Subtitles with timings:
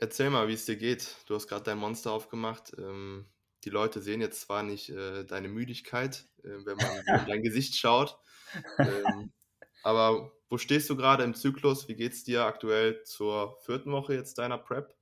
[0.00, 1.16] Erzähl mal, wie es dir geht.
[1.26, 2.72] Du hast gerade dein Monster aufgemacht.
[2.78, 3.26] Ähm,
[3.64, 7.76] die Leute sehen jetzt zwar nicht äh, deine Müdigkeit, äh, wenn man in dein Gesicht
[7.76, 8.18] schaut,
[8.78, 9.32] ähm,
[9.82, 11.88] aber wo stehst du gerade im Zyklus?
[11.88, 14.94] Wie geht es dir aktuell zur vierten Woche jetzt deiner Prep?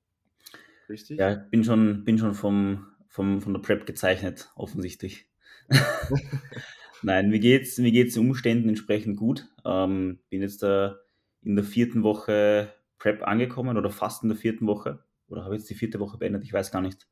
[0.89, 1.19] Richtig?
[1.19, 5.27] Ja, bin schon, bin schon vom, vom, von der Prep gezeichnet, offensichtlich.
[7.03, 9.47] Nein, mir geht's, mir geht's den Umständen entsprechend gut.
[9.65, 10.99] Ähm, bin jetzt da
[11.43, 15.05] in der vierten Woche Prep angekommen oder fast in der vierten Woche.
[15.29, 17.07] Oder habe jetzt die vierte Woche beendet, ich weiß gar nicht.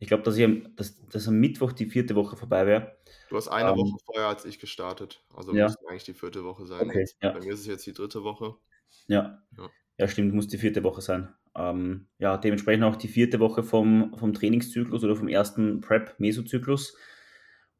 [0.00, 0.36] Ich glaube, dass,
[0.76, 2.98] dass, dass am Mittwoch die vierte Woche vorbei wäre.
[3.30, 5.24] Du hast eine ähm, Woche vorher als ich gestartet.
[5.34, 5.64] Also ja.
[5.64, 6.88] müsste eigentlich die vierte Woche sein.
[6.88, 7.32] Okay, ja.
[7.32, 8.54] Bei mir ist es jetzt die dritte Woche.
[9.08, 9.42] Ja.
[9.56, 11.34] Ja, ja stimmt, muss die vierte Woche sein.
[11.56, 16.96] Ähm, ja, dementsprechend auch die vierte Woche vom, vom Trainingszyklus oder vom ersten Prep-Mesozyklus.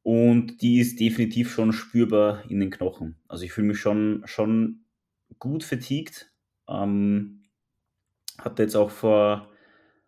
[0.03, 3.21] Und die ist definitiv schon spürbar in den Knochen.
[3.29, 4.85] Also ich fühle mich schon, schon
[5.39, 6.33] gut fatigued.
[6.69, 7.45] Ähm,
[8.39, 9.49] hatte jetzt auch vor,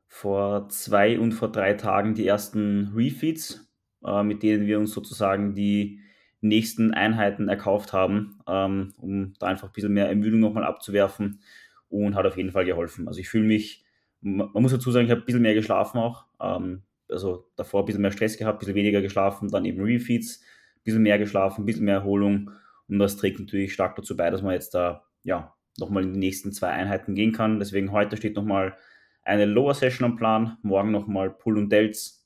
[0.06, 3.70] vor zwei und vor drei Tagen die ersten Refeeds,
[4.04, 6.00] äh, mit denen wir uns sozusagen die
[6.40, 11.42] nächsten Einheiten erkauft haben, ähm, um da einfach ein bisschen mehr Ermüdung nochmal abzuwerfen
[11.88, 13.08] und hat auf jeden Fall geholfen.
[13.08, 13.84] Also ich fühle mich,
[14.20, 16.26] man muss dazu sagen, ich habe ein bisschen mehr geschlafen auch.
[16.40, 20.40] Ähm, also davor ein bisschen mehr Stress gehabt, ein bisschen weniger geschlafen, dann eben Refeeds,
[20.76, 22.50] ein bisschen mehr geschlafen, ein bisschen mehr Erholung
[22.88, 26.18] und das trägt natürlich stark dazu bei, dass man jetzt da ja nochmal in die
[26.18, 27.58] nächsten zwei Einheiten gehen kann.
[27.58, 28.76] Deswegen heute steht nochmal
[29.22, 32.20] eine Lower Session am Plan, morgen nochmal Pull und Delts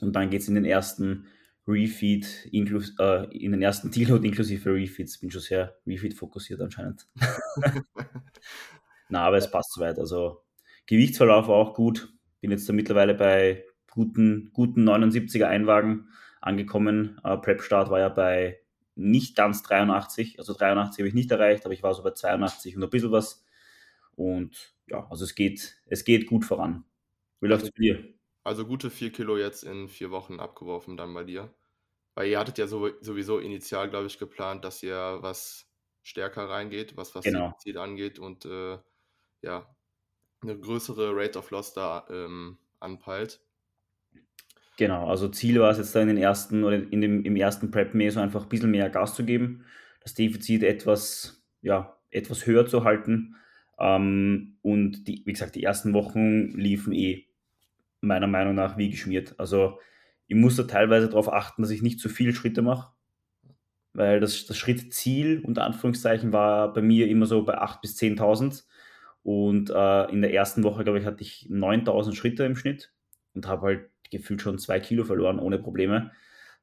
[0.00, 1.26] und dann geht es in den ersten
[1.66, 5.18] Refeed, äh, in den ersten Deload inklusive Refeeds.
[5.18, 7.08] Bin schon sehr Refeed fokussiert anscheinend.
[9.08, 9.98] Na, aber es passt soweit.
[9.98, 10.42] Also
[10.86, 12.12] Gewichtsverlauf war auch gut.
[12.40, 16.08] Bin jetzt da mittlerweile bei guten, guten 79er Einwagen
[16.40, 17.18] angekommen.
[17.24, 18.60] Äh, Prep-Start war ja bei
[18.96, 22.76] nicht ganz 83, also 83 habe ich nicht erreicht, aber ich war so bei 82
[22.76, 23.44] und ein bisschen was.
[24.16, 26.84] Und ja, also es geht, es geht gut voran.
[27.40, 28.14] Wie läuft es bei dir?
[28.42, 31.52] Also gute 4 Kilo jetzt in vier Wochen abgeworfen dann bei dir.
[32.14, 35.68] Weil ihr hattet ja sowieso initial, glaube ich, geplant, dass ihr was
[36.02, 37.54] stärker reingeht, was was genau.
[37.58, 38.78] Ziel angeht und äh,
[39.42, 39.76] ja,
[40.40, 43.40] eine größere Rate of Loss da ähm, anpeilt.
[44.76, 47.70] Genau, also Ziel war es jetzt da in den ersten oder in dem, im ersten
[47.70, 49.64] Prep Meso einfach ein bisschen mehr Gas zu geben,
[50.02, 53.36] das Defizit etwas, ja, etwas höher zu halten.
[53.78, 57.26] Ähm, und die, wie gesagt, die ersten Wochen liefen eh
[58.02, 59.34] meiner Meinung nach wie geschmiert.
[59.38, 59.80] Also
[60.28, 62.92] ich muss da teilweise darauf achten, dass ich nicht zu viele Schritte mache,
[63.94, 68.64] weil das, das Schrittziel unter Anführungszeichen war bei mir immer so bei 8.000 bis 10.000
[69.22, 72.92] und äh, in der ersten Woche, glaube ich, hatte ich 9.000 Schritte im Schnitt
[73.36, 76.10] und habe halt gefühlt schon zwei Kilo verloren ohne Probleme.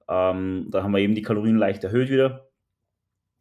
[0.09, 2.49] Ähm, da haben wir eben die Kalorien leicht erhöht wieder.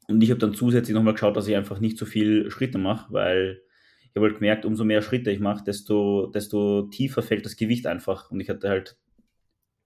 [0.08, 3.12] Und ich habe dann zusätzlich nochmal geschaut, dass ich einfach nicht so viel Schritte mache,
[3.12, 3.62] weil
[4.02, 7.86] ich habe halt gemerkt, umso mehr Schritte ich mache, desto, desto tiefer fällt das Gewicht
[7.86, 8.30] einfach.
[8.30, 8.96] Und ich hatte halt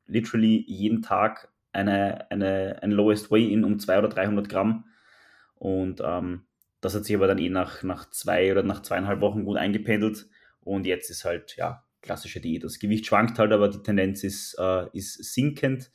[0.07, 4.87] literally jeden Tag eine, eine, ein Lowest Weigh-In um 200 oder 300 Gramm.
[5.55, 6.43] Und ähm,
[6.81, 10.29] das hat sich aber dann eh nach, nach zwei oder nach zweieinhalb Wochen gut eingependelt.
[10.61, 12.65] Und jetzt ist halt, ja, klassische Diät.
[12.65, 15.91] Das Gewicht schwankt halt, aber die Tendenz ist, äh, ist sinkend.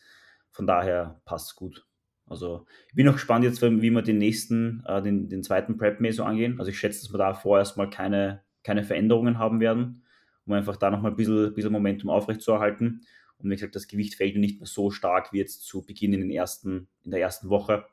[0.52, 1.88] Von daher passt es gut.
[2.28, 6.24] Also ich bin auch gespannt jetzt, wie wir den nächsten, äh, den, den zweiten Prep-Meso
[6.24, 6.60] angehen.
[6.60, 10.04] Also ich schätze, dass wir da vorerst mal keine, keine Veränderungen haben werden,
[10.46, 13.02] um einfach da nochmal ein bisschen, bisschen Momentum aufrechtzuerhalten.
[13.38, 16.22] Und wie gesagt, das Gewicht fällt nicht mehr so stark wie jetzt zu Beginn in,
[16.22, 17.86] den ersten, in der ersten Woche.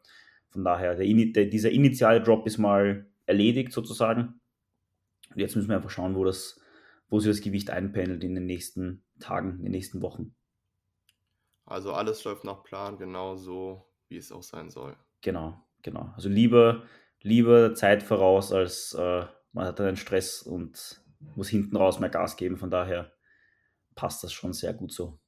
[0.50, 4.41] Von daher, der, der, dieser initiale Drop ist mal erledigt sozusagen.
[5.31, 6.57] Und jetzt müssen wir einfach schauen, wo das,
[7.08, 10.34] wo sich das Gewicht einpendelt in den nächsten Tagen, in den nächsten Wochen.
[11.64, 14.96] Also alles läuft nach Plan, genau so, wie es auch sein soll.
[15.20, 16.12] Genau, genau.
[16.14, 16.84] Also lieber,
[17.20, 21.02] lieber Zeit voraus, als äh, man hat einen Stress und
[21.34, 22.56] muss hinten raus mehr Gas geben.
[22.56, 23.12] Von daher
[23.94, 25.19] passt das schon sehr gut so.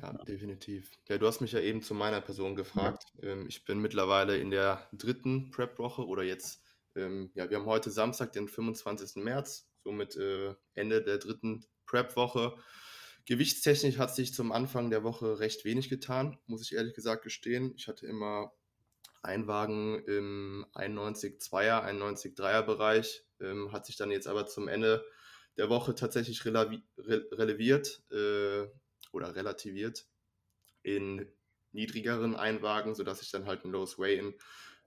[0.00, 0.92] Ja, definitiv.
[1.08, 3.04] Ja, du hast mich ja eben zu meiner Person gefragt.
[3.20, 3.30] Ja.
[3.30, 6.62] Ähm, ich bin mittlerweile in der dritten Prep-Woche oder jetzt,
[6.94, 9.22] ähm, ja, wir haben heute Samstag, den 25.
[9.24, 12.54] März somit äh, Ende der dritten Prep-Woche.
[13.24, 17.72] Gewichtstechnisch hat sich zum Anfang der Woche recht wenig getan, muss ich ehrlich gesagt gestehen.
[17.74, 18.52] Ich hatte immer
[19.22, 25.04] Einwagen im 91-2er, 91-3er Bereich, ähm, hat sich dann jetzt aber zum Ende
[25.56, 28.68] der Woche tatsächlich rele releviert äh,
[29.10, 30.06] oder relativiert
[30.82, 31.26] in
[31.72, 34.34] niedrigeren Einwagen, sodass ich dann halt ein Lows Weigh-In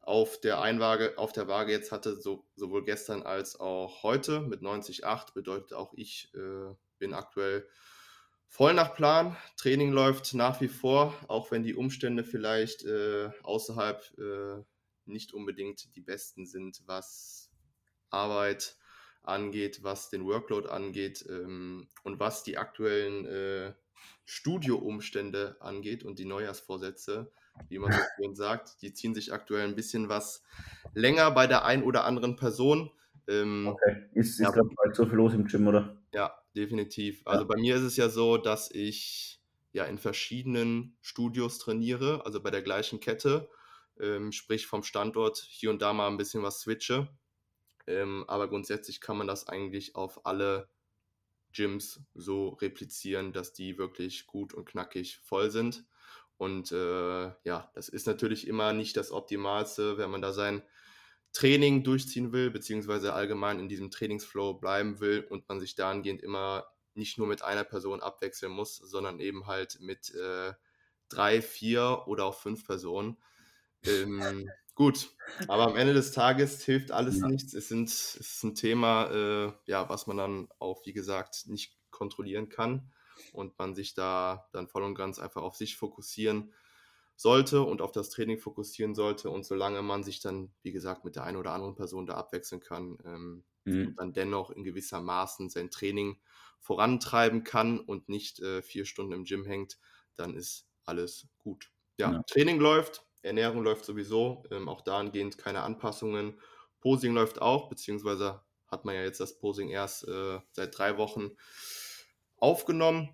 [0.01, 4.61] auf der Einwaage, auf der Waage jetzt hatte, so, sowohl gestern als auch heute mit
[4.61, 5.33] 90,8.
[5.33, 7.67] Bedeutet auch, ich äh, bin aktuell
[8.47, 9.37] voll nach Plan.
[9.57, 14.63] Training läuft nach wie vor, auch wenn die Umstände vielleicht äh, außerhalb äh,
[15.05, 17.51] nicht unbedingt die besten sind, was
[18.09, 18.77] Arbeit
[19.23, 23.73] angeht, was den Workload angeht ähm, und was die aktuellen äh,
[24.25, 27.31] Studioumstände angeht und die Neujahrsvorsätze,
[27.69, 30.43] wie man so schön sagt, die ziehen sich aktuell ein bisschen was
[30.93, 32.91] länger bei der ein oder anderen Person.
[33.27, 35.97] Ähm, okay, ist, ist ja, gerade bald so viel los im Gym, oder?
[36.13, 37.21] Ja, definitiv.
[37.25, 37.47] Also ja.
[37.47, 39.41] bei mir ist es ja so, dass ich
[39.73, 43.49] ja in verschiedenen Studios trainiere, also bei der gleichen Kette,
[43.99, 47.07] ähm, sprich vom Standort hier und da mal ein bisschen was switche.
[47.87, 50.69] Ähm, aber grundsätzlich kann man das eigentlich auf alle
[51.53, 55.85] Gyms so replizieren, dass die wirklich gut und knackig voll sind.
[56.41, 60.63] Und äh, ja, das ist natürlich immer nicht das Optimalste, wenn man da sein
[61.33, 66.65] Training durchziehen will, beziehungsweise allgemein in diesem Trainingsflow bleiben will und man sich dahingehend immer
[66.95, 70.53] nicht nur mit einer Person abwechseln muss, sondern eben halt mit äh,
[71.09, 73.17] drei, vier oder auch fünf Personen.
[73.85, 75.11] Ähm, gut,
[75.47, 77.27] aber am Ende des Tages hilft alles ja.
[77.27, 77.53] nichts.
[77.53, 81.77] Es, sind, es ist ein Thema, äh, ja, was man dann auch, wie gesagt, nicht
[81.91, 82.91] kontrollieren kann
[83.33, 86.53] und man sich da dann voll und ganz einfach auf sich fokussieren
[87.15, 89.29] sollte und auf das Training fokussieren sollte.
[89.29, 92.61] Und solange man sich dann, wie gesagt, mit der einen oder anderen Person da abwechseln
[92.61, 93.87] kann ähm, mhm.
[93.87, 96.19] und dann dennoch in gewisser Maßen sein Training
[96.59, 99.79] vorantreiben kann und nicht äh, vier Stunden im Gym hängt,
[100.15, 101.71] dann ist alles gut.
[101.97, 102.23] Ja, ja.
[102.23, 106.39] Training läuft, Ernährung läuft sowieso, ähm, auch dahingehend keine Anpassungen.
[106.79, 111.31] Posing läuft auch, beziehungsweise hat man ja jetzt das Posing erst äh, seit drei Wochen
[112.41, 113.09] aufgenommen.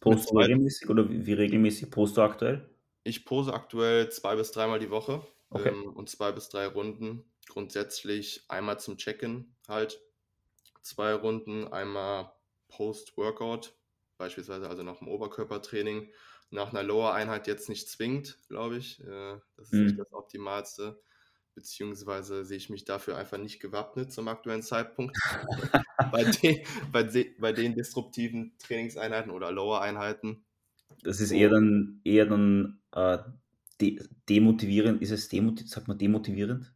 [0.00, 2.68] Post du regelmäßig oder wie regelmäßig post du aktuell?
[3.02, 5.70] Ich pose aktuell zwei bis dreimal die Woche okay.
[5.70, 7.24] ähm, und zwei bis drei Runden.
[7.48, 10.00] Grundsätzlich einmal zum Check-in halt,
[10.82, 12.32] zwei Runden, einmal
[12.68, 13.72] Post-Workout,
[14.18, 16.08] beispielsweise also nach dem Oberkörpertraining,
[16.50, 19.00] nach einer Lower-Einheit jetzt nicht zwingend, glaube ich.
[19.00, 19.84] Äh, das ist mhm.
[19.84, 21.00] nicht das Optimalste.
[21.56, 25.16] Beziehungsweise sehe ich mich dafür einfach nicht gewappnet zum aktuellen Zeitpunkt.
[26.12, 26.60] bei, den,
[26.92, 27.08] bei,
[27.40, 30.44] bei den disruptiven Trainingseinheiten oder Lower-Einheiten
[31.02, 33.18] das ist eher dann, eher dann äh,
[33.80, 35.02] de demotivierend.
[35.02, 35.70] Ist es demotivierend?
[35.70, 36.72] Sagt man demotivierend?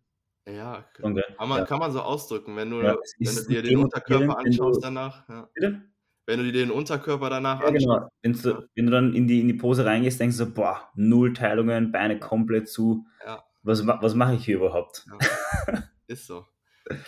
[0.46, 1.02] Ja, okay.
[1.36, 1.64] kann, man, ja.
[1.64, 5.28] kann man so ausdrücken, wenn du, ja, wenn du dir den Unterkörper anschaust du, danach.
[5.28, 5.48] Ja.
[5.54, 5.82] Bitte?
[6.26, 7.94] Wenn du dir den Unterkörper danach ja, genau.
[7.94, 8.12] anschaust.
[8.22, 8.60] Genau.
[8.60, 11.32] Du, wenn du dann in die, in die Pose reingehst, denkst du so, boah, null
[11.34, 13.06] Teilungen, Beine komplett zu.
[13.24, 13.44] Ja.
[13.62, 15.06] Was, was mache ich hier überhaupt?
[16.06, 16.46] Ist so.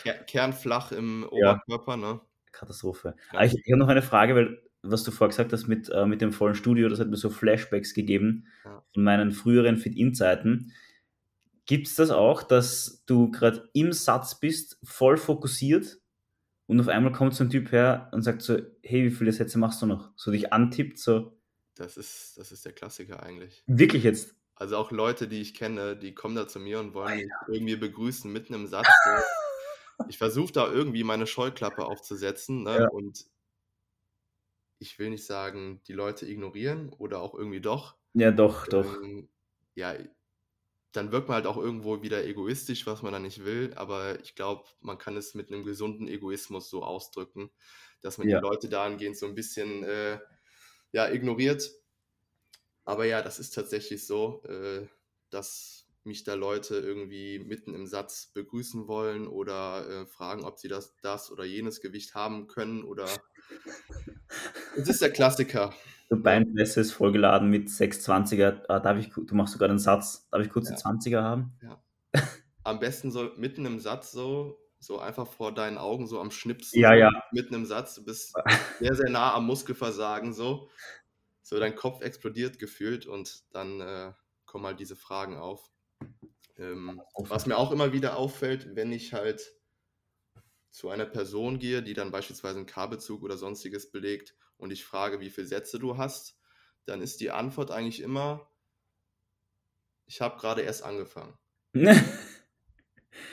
[0.03, 2.21] Ker Kernflach im Oberkörper, ne?
[2.53, 3.15] Katastrophe.
[3.41, 6.21] ich, ich habe noch eine Frage, weil was du vorher gesagt hast mit, äh, mit
[6.21, 8.85] dem vollen Studio, das hat mir so Flashbacks gegeben ja.
[8.93, 10.73] von meinen früheren Fit-In-Zeiten.
[11.67, 16.01] Gibt es das auch, dass du gerade im Satz bist, voll fokussiert
[16.67, 19.59] und auf einmal kommt so ein Typ her und sagt so, hey, wie viele Sätze
[19.59, 20.11] machst du noch?
[20.17, 21.39] So dich antippt, so.
[21.77, 23.63] Das ist, das ist der Klassiker eigentlich.
[23.67, 24.35] Wirklich jetzt?
[24.55, 27.77] Also auch Leute, die ich kenne, die kommen da zu mir und wollen mich irgendwie
[27.77, 28.89] begrüßen mitten im Satz.
[30.09, 32.79] ich versuche da irgendwie meine Scheuklappe aufzusetzen ne?
[32.81, 32.89] ja.
[32.89, 33.27] und
[34.79, 37.97] ich will nicht sagen, die Leute ignorieren oder auch irgendwie doch.
[38.15, 38.85] Ja, doch, doch.
[39.03, 39.29] Ähm,
[39.75, 39.95] ja,
[40.93, 43.73] dann wirkt man halt auch irgendwo wieder egoistisch, was man da nicht will.
[43.77, 47.51] Aber ich glaube, man kann es mit einem gesunden Egoismus so ausdrücken,
[48.03, 48.39] dass man ja.
[48.39, 50.19] die Leute dahingehend so ein bisschen äh,
[50.93, 51.71] ja, ignoriert.
[52.85, 54.87] Aber ja, das ist tatsächlich so, äh,
[55.31, 60.69] dass mich da Leute irgendwie mitten im Satz begrüßen wollen oder äh, fragen, ob sie
[60.69, 63.07] das, das oder jenes Gewicht haben können oder
[64.77, 65.73] es ist der Klassiker.
[66.11, 68.65] Der Beinpresse ist vollgeladen mit 620er.
[68.69, 70.29] Ah, darf ich, du machst sogar den Satz.
[70.31, 70.77] Darf ich kurz ja.
[70.77, 71.53] die 20er haben?
[71.63, 71.81] Ja.
[72.65, 76.81] Am besten so mitten im Satz so, so einfach vor deinen Augen so am Schnipsen.
[76.81, 77.11] Ja, ja.
[77.33, 77.95] Mitten im Satz.
[77.95, 78.35] Du bist
[78.79, 80.69] sehr, sehr nah am Muskelversagen so.
[81.43, 84.13] So dein Kopf explodiert gefühlt und dann äh,
[84.47, 85.73] kommen halt diese Fragen auf.
[86.57, 89.53] Ähm, was mir auch immer wieder auffällt, wenn ich halt
[90.71, 95.21] zu einer Person gehe, die dann beispielsweise einen Kabelzug oder sonstiges belegt und ich frage,
[95.21, 96.39] wie viele Sätze du hast,
[96.87, 98.51] dann ist die Antwort eigentlich immer,
[100.07, 101.37] ich habe gerade erst angefangen.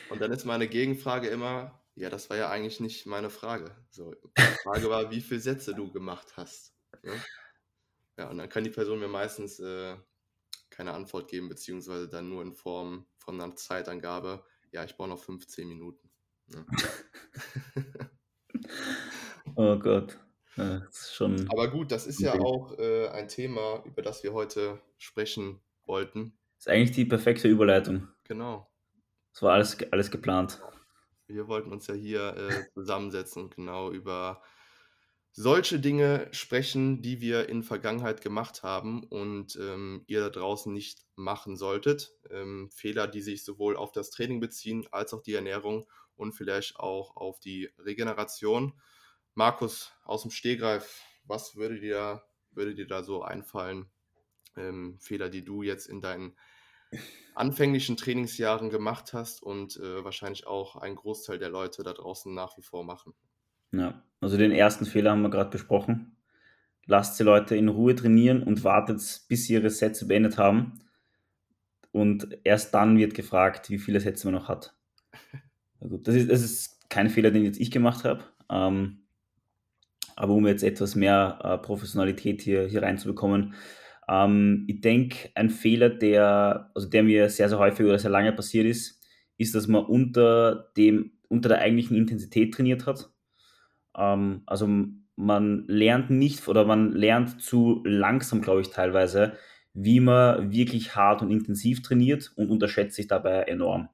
[0.10, 3.76] und dann ist meine Gegenfrage immer, ja, das war ja eigentlich nicht meine Frage.
[3.90, 6.74] So, die Frage war, wie viele Sätze du gemacht hast.
[7.04, 7.24] Ja, ne?
[8.20, 9.96] Ja und dann kann die Person mir meistens äh,
[10.70, 15.24] keine Antwort geben, beziehungsweise dann nur in Form von einer Zeitangabe, ja, ich brauche noch
[15.24, 16.10] 15 Minuten.
[19.56, 20.20] oh Gott.
[20.56, 24.82] Ja, schon Aber gut, das ist ja auch äh, ein Thema, über das wir heute
[24.98, 26.38] sprechen wollten.
[26.58, 28.10] Das ist eigentlich die perfekte Überleitung.
[28.26, 28.70] Genau.
[29.34, 30.62] Es war alles, alles geplant.
[31.28, 34.42] Wir wollten uns ja hier äh, zusammensetzen und genau über
[35.32, 41.06] solche Dinge sprechen, die wir in Vergangenheit gemacht haben und ähm, ihr da draußen nicht
[41.16, 42.14] machen solltet.
[42.30, 46.78] Ähm, Fehler, die sich sowohl auf das Training beziehen als auch die Ernährung und vielleicht
[46.78, 48.74] auch auf die Regeneration.
[49.36, 53.90] Markus, aus dem Stehgreif, was würde dir, würde dir da so einfallen?
[54.58, 56.36] Ähm, Fehler, die du jetzt in deinen
[57.36, 62.58] anfänglichen Trainingsjahren gemacht hast und äh, wahrscheinlich auch ein Großteil der Leute da draußen nach
[62.58, 63.14] wie vor machen.
[63.72, 66.16] Ja, also den ersten Fehler haben wir gerade besprochen.
[66.86, 70.80] Lasst die Leute in Ruhe trainieren und wartet, bis sie ihre Sätze beendet haben.
[71.92, 74.76] Und erst dann wird gefragt, wie viele Sätze man noch hat.
[75.80, 78.24] Gut, das ist, das ist kein Fehler, den jetzt ich gemacht habe.
[78.50, 79.04] Ähm,
[80.16, 83.54] aber um jetzt etwas mehr äh, Professionalität hier, hier reinzubekommen,
[84.10, 88.34] ähm, ich denke, ein Fehler, der, also der mir sehr, sehr häufig oder sehr lange
[88.34, 89.02] passiert ist,
[89.38, 93.10] ist, dass man unter, dem, unter der eigentlichen Intensität trainiert hat.
[94.00, 94.68] Ähm, also
[95.16, 99.34] man lernt nicht oder man lernt zu langsam, glaube ich, teilweise,
[99.74, 103.90] wie man wirklich hart und intensiv trainiert und unterschätzt sich dabei enorm.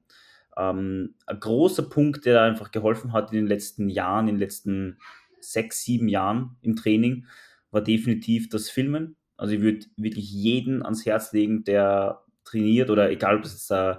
[0.58, 5.00] Ähm, ein großer Punkt, der einfach geholfen hat in den letzten Jahren, in den letzten
[5.42, 7.26] sechs, sieben Jahren im Training,
[7.72, 9.18] war definitiv das Filmen.
[9.38, 13.72] Also ich würde wirklich jeden ans Herz legen, der trainiert oder egal, ob es jetzt
[13.72, 13.96] äh,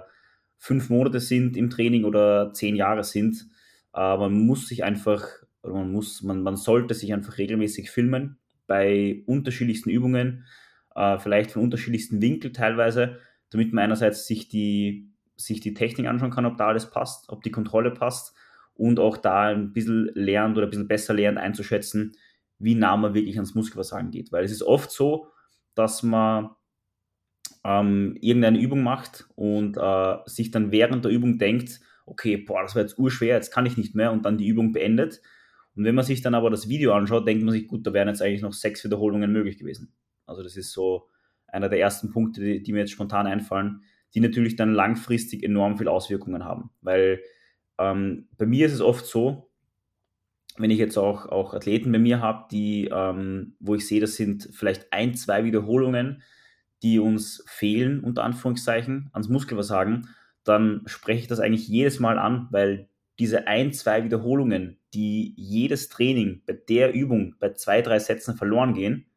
[0.57, 3.47] fünf Monate sind im Training oder zehn Jahre sind,
[3.93, 5.27] äh, man muss sich einfach,
[5.63, 8.37] oder man muss, man, man sollte sich einfach regelmäßig filmen
[8.67, 10.45] bei unterschiedlichsten Übungen,
[10.95, 16.31] äh, vielleicht von unterschiedlichsten Winkeln teilweise, damit man einerseits sich die, sich die Technik anschauen
[16.31, 18.35] kann, ob da alles passt, ob die Kontrolle passt
[18.73, 22.13] und auch da ein bisschen lernt oder ein bisschen besser lernt einzuschätzen,
[22.59, 24.31] wie nah man wirklich ans Muskelversagen geht.
[24.31, 25.27] Weil es ist oft so,
[25.75, 26.49] dass man
[27.63, 32.75] ähm, irgendeine Übung macht und äh, sich dann während der Übung denkt, okay, boah, das
[32.75, 35.21] war jetzt urschwer, jetzt kann ich nicht mehr und dann die Übung beendet.
[35.77, 38.07] Und wenn man sich dann aber das Video anschaut, denkt man sich, gut, da wären
[38.07, 39.93] jetzt eigentlich noch sechs Wiederholungen möglich gewesen.
[40.25, 41.07] Also das ist so
[41.47, 43.83] einer der ersten Punkte, die, die mir jetzt spontan einfallen,
[44.15, 46.71] die natürlich dann langfristig enorm viel Auswirkungen haben.
[46.81, 47.21] Weil
[47.77, 49.51] ähm, bei mir ist es oft so,
[50.57, 54.15] wenn ich jetzt auch, auch Athleten bei mir habe, die, ähm, wo ich sehe, das
[54.15, 56.23] sind vielleicht ein, zwei Wiederholungen,
[56.81, 60.09] die uns fehlen, unter Anführungszeichen, ans Muskelversagen,
[60.43, 65.89] dann spreche ich das eigentlich jedes Mal an, weil diese ein, zwei Wiederholungen, die jedes
[65.89, 69.07] Training bei der Übung bei zwei, drei Sätzen verloren gehen,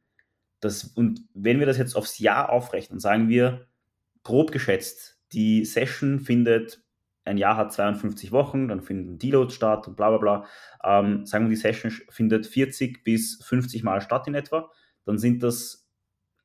[0.60, 3.66] das, und wenn wir das jetzt aufs Jahr aufrechnen, sagen wir
[4.22, 6.82] grob geschätzt, die Session findet
[7.24, 10.46] ein Jahr hat 52 Wochen, dann finden Deloads statt und bla bla bla.
[10.82, 14.70] Ähm, sagen wir, die Session findet 40 bis 50 Mal statt in etwa,
[15.04, 15.88] dann sind das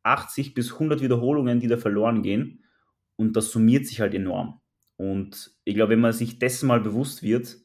[0.03, 2.63] 80 bis 100 Wiederholungen, die da verloren gehen
[3.15, 4.61] und das summiert sich halt enorm.
[4.97, 7.57] Und ich glaube, wenn man sich dessen mal bewusst wird,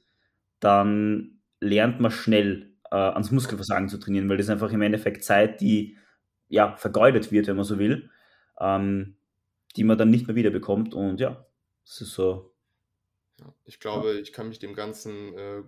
[0.59, 5.25] dann lernt man schnell äh, ans Muskelversagen zu trainieren, weil das ist einfach im Endeffekt
[5.25, 5.97] Zeit, die
[6.49, 8.11] ja vergeudet wird, wenn man so will,
[8.59, 9.17] ähm,
[9.77, 10.95] die man dann nicht mehr wiederbekommt.
[10.95, 11.47] Und ja,
[11.85, 12.51] das ist so
[13.41, 15.63] ja, ich glaube, ich kann mich dem Ganzen äh,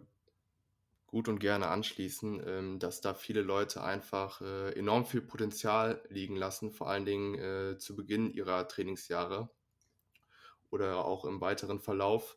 [1.06, 6.36] gut und gerne anschließen, ähm, dass da viele Leute einfach äh, enorm viel Potenzial liegen
[6.36, 9.48] lassen, vor allen Dingen äh, zu Beginn ihrer Trainingsjahre
[10.70, 12.36] oder auch im weiteren Verlauf.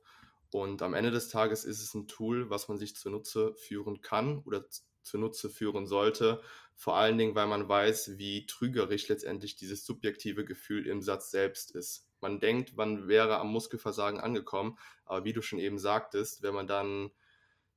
[0.51, 4.39] Und am Ende des Tages ist es ein Tool, was man sich zunutze führen kann
[4.39, 4.65] oder
[5.01, 6.41] zunutze führen sollte.
[6.75, 11.71] Vor allen Dingen, weil man weiß, wie trügerisch letztendlich dieses subjektive Gefühl im Satz selbst
[11.71, 14.79] ist man denkt, man wäre am Muskelversagen angekommen.
[15.05, 17.11] Aber wie du schon eben sagtest, wenn man dann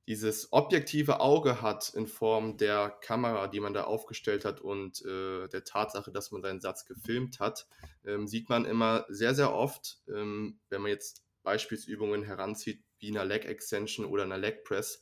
[0.07, 5.47] dieses objektive Auge hat in Form der Kamera, die man da aufgestellt hat und äh,
[5.49, 7.67] der Tatsache, dass man seinen Satz gefilmt hat,
[8.03, 13.25] ähm, sieht man immer sehr, sehr oft, ähm, wenn man jetzt Beispielsübungen heranzieht, wie einer
[13.25, 15.01] Leg Extension oder einer Leg Press,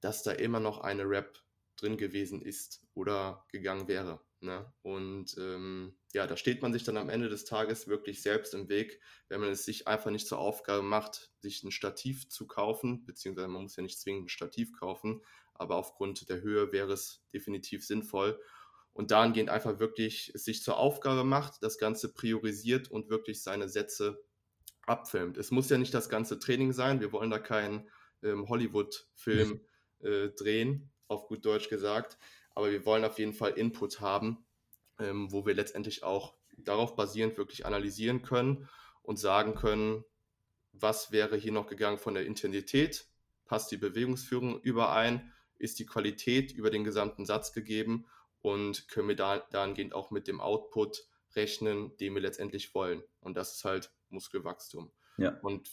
[0.00, 1.42] dass da immer noch eine Rap
[1.76, 4.20] drin gewesen ist oder gegangen wäre.
[4.40, 4.70] Ne?
[4.82, 8.68] Und ähm, ja, da steht man sich dann am Ende des Tages wirklich selbst im
[8.68, 13.04] Weg, wenn man es sich einfach nicht zur Aufgabe macht, sich ein Stativ zu kaufen,
[13.04, 15.22] beziehungsweise man muss ja nicht zwingend ein Stativ kaufen,
[15.54, 18.40] aber aufgrund der Höhe wäre es definitiv sinnvoll.
[18.92, 23.68] Und dahingehend einfach wirklich es sich zur Aufgabe macht, das Ganze priorisiert und wirklich seine
[23.68, 24.24] Sätze
[24.86, 25.36] abfilmt.
[25.36, 27.88] Es muss ja nicht das ganze Training sein, wir wollen da keinen
[28.22, 29.60] ähm, Hollywood-Film
[30.00, 32.18] äh, drehen, auf gut Deutsch gesagt,
[32.54, 34.46] aber wir wollen auf jeden Fall Input haben,
[34.98, 38.68] ähm, wo wir letztendlich auch darauf basierend wirklich analysieren können
[39.02, 40.04] und sagen können,
[40.72, 43.06] was wäre hier noch gegangen von der Intensität,
[43.44, 48.06] passt die Bewegungsführung überein, ist die Qualität über den gesamten Satz gegeben?
[48.42, 53.02] Und können wir da, dahingehend auch mit dem Output rechnen, den wir letztendlich wollen.
[53.20, 54.90] Und das ist halt Muskelwachstum.
[55.16, 55.38] Ja.
[55.42, 55.70] Und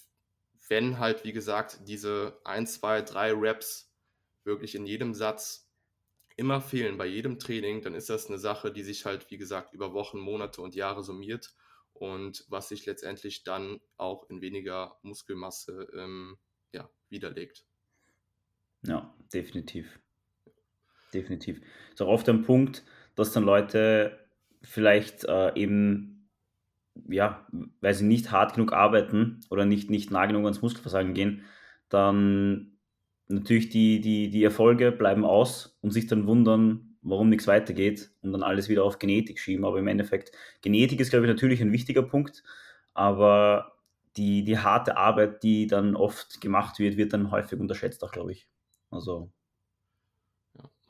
[0.69, 3.93] wenn halt, wie gesagt, diese 1, 2, 3 Reps
[4.43, 5.69] wirklich in jedem Satz
[6.35, 9.73] immer fehlen bei jedem Training, dann ist das eine Sache, die sich halt, wie gesagt,
[9.73, 11.53] über Wochen, Monate und Jahre summiert
[11.93, 16.37] und was sich letztendlich dann auch in weniger Muskelmasse ähm,
[16.71, 17.65] ja, widerlegt.
[18.85, 19.99] Ja, definitiv.
[21.13, 21.61] Definitiv.
[21.93, 22.83] Ist auch oft ein Punkt,
[23.15, 24.19] dass dann Leute
[24.61, 26.12] vielleicht äh, eben,
[27.09, 27.45] ja,
[27.81, 31.43] weil sie nicht hart genug arbeiten oder nicht, nicht nah genug ans Muskelversagen gehen,
[31.89, 32.77] dann
[33.27, 38.31] natürlich die, die, die Erfolge bleiben aus und sich dann wundern, warum nichts weitergeht und
[38.31, 39.65] dann alles wieder auf Genetik schieben.
[39.65, 40.31] Aber im Endeffekt,
[40.61, 42.43] Genetik ist, glaube ich, natürlich ein wichtiger Punkt,
[42.93, 43.73] aber
[44.17, 48.31] die, die harte Arbeit, die dann oft gemacht wird, wird dann häufig unterschätzt, auch, glaube
[48.31, 48.47] ich.
[48.91, 49.31] Also.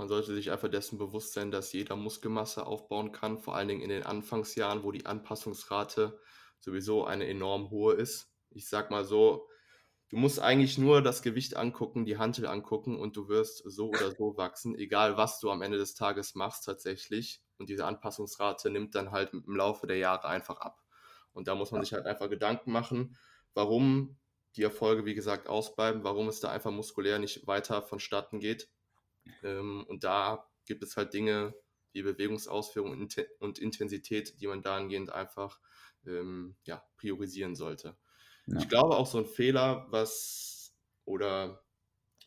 [0.04, 3.80] Man sollte sich einfach dessen bewusst sein, dass jeder Muskelmasse aufbauen kann, vor allen Dingen
[3.80, 6.20] in den Anfangsjahren, wo die Anpassungsrate
[6.60, 8.30] sowieso eine enorm hohe ist.
[8.50, 9.48] Ich sag mal so,
[10.10, 14.12] du musst eigentlich nur das Gewicht angucken, die Hantel angucken und du wirst so oder
[14.12, 17.42] so wachsen, egal was du am Ende des Tages machst tatsächlich.
[17.58, 20.84] Und diese Anpassungsrate nimmt dann halt im Laufe der Jahre einfach ab.
[21.32, 23.16] Und da muss man sich halt einfach Gedanken machen,
[23.54, 24.18] warum
[24.58, 28.68] die Erfolge, wie gesagt, ausbleiben, warum es da einfach muskulär nicht weiter vonstatten geht.
[29.44, 31.54] Ähm, und da gibt es halt Dinge
[31.92, 33.08] wie Bewegungsausführung
[33.40, 35.60] und Intensität, die man dahingehend einfach
[36.08, 37.96] ähm, ja, priorisieren sollte.
[38.48, 38.58] Ja.
[38.60, 40.76] Ich glaube auch so ein Fehler, was
[41.06, 41.64] oder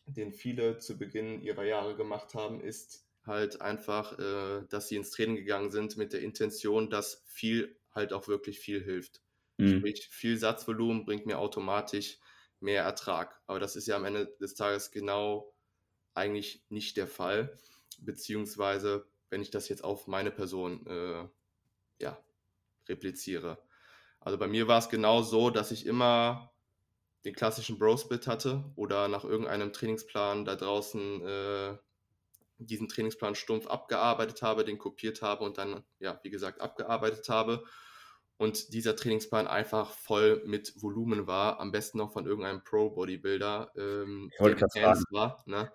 [0.05, 5.11] den viele zu Beginn ihrer Jahre gemacht haben, ist halt einfach, äh, dass sie ins
[5.11, 9.21] Training gegangen sind mit der Intention, dass viel halt auch wirklich viel hilft.
[9.57, 9.79] Mhm.
[9.79, 12.19] Sprich, viel Satzvolumen bringt mir automatisch
[12.59, 13.39] mehr Ertrag.
[13.47, 15.53] Aber das ist ja am Ende des Tages genau
[16.17, 17.57] eigentlich nicht der Fall.
[17.99, 21.27] Beziehungsweise, wenn ich das jetzt auf meine Person äh,
[22.03, 22.17] ja,
[22.87, 23.57] repliziere.
[24.19, 26.51] Also bei mir war es genau so, dass ich immer
[27.25, 31.77] den klassischen Bro-Split hatte oder nach irgendeinem Trainingsplan da draußen äh,
[32.59, 37.63] diesen Trainingsplan stumpf abgearbeitet habe, den kopiert habe und dann, ja, wie gesagt, abgearbeitet habe
[38.37, 44.31] und dieser Trainingsplan einfach voll mit Volumen war, am besten noch von irgendeinem Pro-Bodybuilder, ähm,
[44.39, 45.71] der war, ne?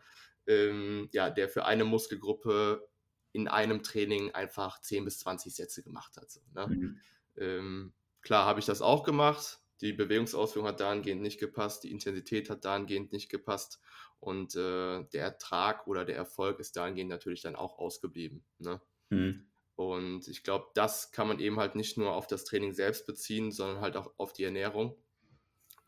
[0.47, 2.89] Ähm, ja, der für eine Muskelgruppe
[3.33, 6.31] in einem Training einfach 10 bis 20 Sätze gemacht hat.
[6.31, 6.67] So, ne?
[6.67, 7.01] mhm.
[7.37, 9.61] ähm, klar habe ich das auch gemacht.
[9.81, 13.81] Die Bewegungsausführung hat dahingehend nicht gepasst, die Intensität hat dahingehend nicht gepasst
[14.21, 18.45] und äh, der Ertrag oder der Erfolg ist dahingehend natürlich dann auch ausgeblieben.
[18.59, 18.81] Ne?
[19.11, 19.49] Mhm.
[19.75, 23.51] Und ich glaube, das kann man eben halt nicht nur auf das Training selbst beziehen,
[23.51, 24.97] sondern halt auch auf die Ernährung,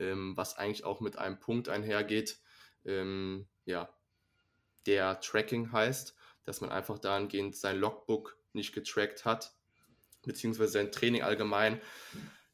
[0.01, 2.41] ähm, was eigentlich auch mit einem Punkt einhergeht,
[2.85, 3.95] ähm, ja,
[4.87, 9.55] der Tracking heißt, dass man einfach dahingehend sein Logbook nicht getrackt hat,
[10.23, 11.81] beziehungsweise sein Training allgemein,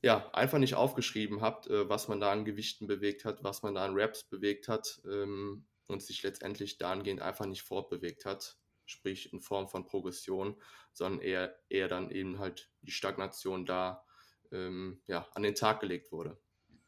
[0.02, 3.74] ja, einfach nicht aufgeschrieben habt, äh, was man da an Gewichten bewegt hat, was man
[3.74, 8.56] da an Raps bewegt hat ähm, und sich letztendlich dahingehend einfach nicht fortbewegt hat
[8.90, 10.56] sprich in Form von Progression,
[10.92, 14.04] sondern eher, eher dann eben halt die Stagnation da
[14.52, 16.36] ähm, ja, an den Tag gelegt wurde.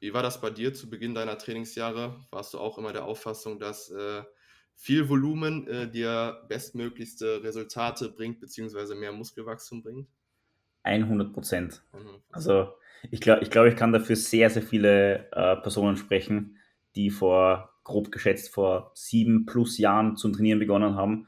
[0.00, 2.26] Wie war das bei dir zu Beginn deiner Trainingsjahre?
[2.30, 4.24] Warst du auch immer der Auffassung, dass äh,
[4.74, 10.08] viel Volumen äh, dir bestmöglichste Resultate bringt, beziehungsweise mehr Muskelwachstum bringt?
[10.84, 11.82] 100 Prozent.
[12.30, 12.72] Also
[13.10, 16.56] ich glaube, ich, glaub, ich kann dafür sehr, sehr viele äh, Personen sprechen,
[16.96, 21.26] die vor, grob geschätzt, vor sieben plus Jahren zum Trainieren begonnen haben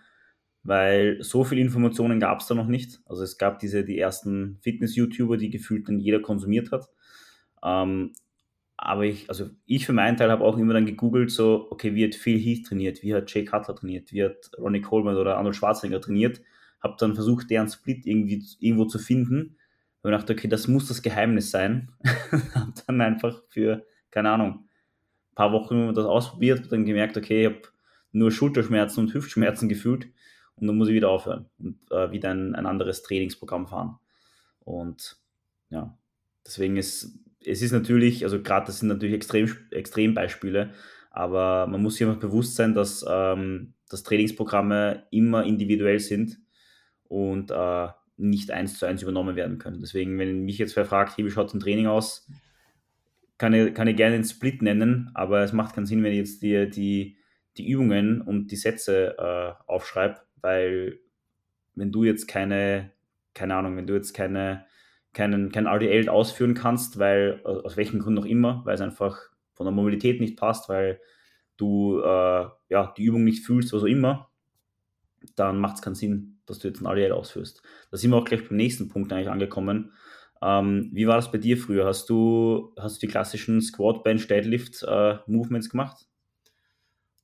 [0.65, 3.01] weil so viele Informationen gab es da noch nicht.
[3.05, 6.89] Also es gab diese die ersten Fitness-YouTuber, die gefühlt dann jeder konsumiert hat.
[7.63, 8.13] Ähm,
[8.77, 12.05] aber ich, also ich für meinen Teil habe auch immer dann gegoogelt, so, okay, wie
[12.05, 15.57] hat Phil Heath trainiert, wie hat Jay Cutler trainiert, wie hat Ronnie Coleman oder Arnold
[15.57, 16.41] Schwarzenegger trainiert,
[16.83, 19.57] habe dann versucht, deren Split irgendwie irgendwo zu finden.
[20.03, 21.91] Und dachte, okay, das muss das Geheimnis sein.
[22.55, 24.69] habe dann einfach für, keine Ahnung,
[25.31, 27.63] ein paar Wochen das ausprobiert, dann gemerkt, okay, ich habe
[28.13, 30.09] nur Schulterschmerzen und Hüftschmerzen gefühlt.
[30.57, 33.99] Und dann muss ich wieder aufhören und äh, wieder ein, ein anderes Trainingsprogramm fahren.
[34.61, 35.17] Und
[35.71, 35.97] ja,
[36.47, 40.73] deswegen ist es ist natürlich, also gerade das sind natürlich Extrem, Extrembeispiele,
[41.11, 46.39] aber man muss sich einfach bewusst sein, dass, ähm, dass Trainingsprogramme immer individuell sind
[47.05, 49.81] und äh, nicht eins zu eins übernommen werden können.
[49.81, 52.29] Deswegen, wenn mich jetzt wer fragt, hey, wie schaut ein Training aus,
[53.39, 56.19] kann ich, kann ich gerne den Split nennen, aber es macht keinen Sinn, wenn ich
[56.19, 57.17] jetzt die, die,
[57.57, 61.01] die Übungen und die Sätze äh, aufschreibe, weil
[61.75, 62.93] wenn du jetzt keine,
[63.35, 64.65] keine Ahnung, wenn du jetzt keine,
[65.15, 69.19] keinen, kein RDL ausführen kannst, weil aus welchem Grund auch immer, weil es einfach
[69.53, 71.01] von der Mobilität nicht passt, weil
[71.57, 74.31] du äh, ja, die Übung nicht fühlst, was auch immer,
[75.37, 77.63] dann macht es keinen Sinn, dass du jetzt ein RDL ausführst.
[77.91, 79.93] Da sind wir auch gleich beim nächsten Punkt eigentlich angekommen.
[80.43, 81.87] Ähm, wie war das bei dir früher?
[81.87, 86.07] Hast du, hast du die klassischen Squat, Bench, Deadlift äh, Movements gemacht?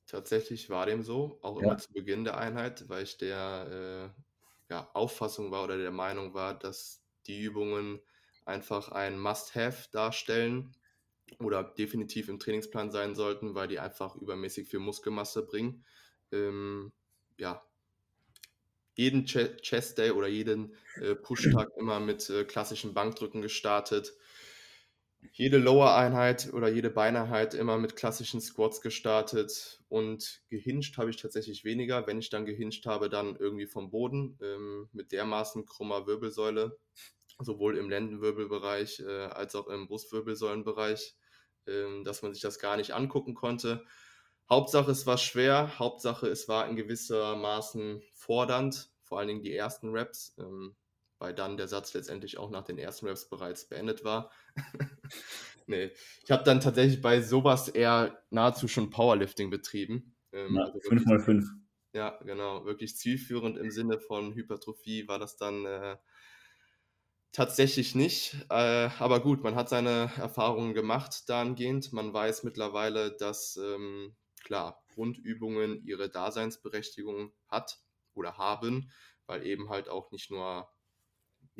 [0.07, 1.67] Tatsächlich war dem so, auch ja.
[1.67, 6.33] immer zu Beginn der Einheit, weil ich der äh, ja, Auffassung war oder der Meinung
[6.33, 8.01] war, dass die Übungen
[8.45, 10.75] einfach ein Must-Have darstellen
[11.39, 15.85] oder definitiv im Trainingsplan sein sollten, weil die einfach übermäßig viel Muskelmasse bringen.
[16.31, 16.91] Ähm,
[17.37, 17.63] ja,
[18.95, 24.13] jeden Ch Chest Day oder jeden äh, Push-Tag immer mit äh, klassischen Bankdrücken gestartet.
[25.33, 31.63] Jede Lower-Einheit oder jede Beineinheit immer mit klassischen Squats gestartet und gehinscht habe ich tatsächlich
[31.63, 32.07] weniger.
[32.07, 36.77] Wenn ich dann gehinscht habe, dann irgendwie vom Boden ähm, mit dermaßen krummer Wirbelsäule,
[37.39, 41.15] sowohl im Lendenwirbelbereich äh, als auch im Brustwirbelsäulenbereich,
[41.67, 43.85] ähm, dass man sich das gar nicht angucken konnte.
[44.49, 45.79] Hauptsache, es war schwer.
[45.79, 50.75] Hauptsache, es war in gewisser Maßen fordernd, vor allen Dingen die ersten Raps, ähm,
[51.21, 54.31] weil dann der Satz letztendlich auch nach den ersten Raps bereits beendet war.
[55.67, 55.91] nee,
[56.23, 60.15] ich habe dann tatsächlich bei sowas eher nahezu schon Powerlifting betrieben.
[60.33, 61.45] Ähm, ja, also 5x5.
[61.93, 62.65] Ja, genau.
[62.65, 65.97] Wirklich zielführend im Sinne von Hypertrophie war das dann äh,
[67.31, 68.37] tatsächlich nicht.
[68.49, 71.93] Äh, aber gut, man hat seine Erfahrungen gemacht dahingehend.
[71.93, 77.79] Man weiß mittlerweile, dass ähm, klar, Grundübungen ihre Daseinsberechtigung hat
[78.15, 78.89] oder haben,
[79.27, 80.67] weil eben halt auch nicht nur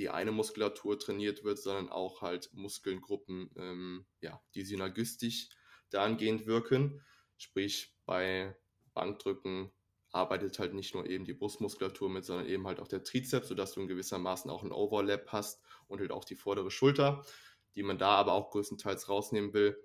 [0.02, 5.50] die eine Muskulatur trainiert wird, sondern auch halt Muskelgruppen, ähm, ja, die synergistisch
[5.92, 7.06] dahingehend wirken.
[7.38, 8.58] Sprich, bei
[8.96, 9.72] Bankdrücken
[10.10, 13.74] arbeitet halt nicht nur eben die Brustmuskulatur mit, sondern eben halt auch der Trizeps, sodass
[13.74, 17.24] du in gewissermaßen auch einen Overlap hast und halt auch die vordere Schulter,
[17.76, 19.78] die man da aber auch größtenteils rausnehmen will.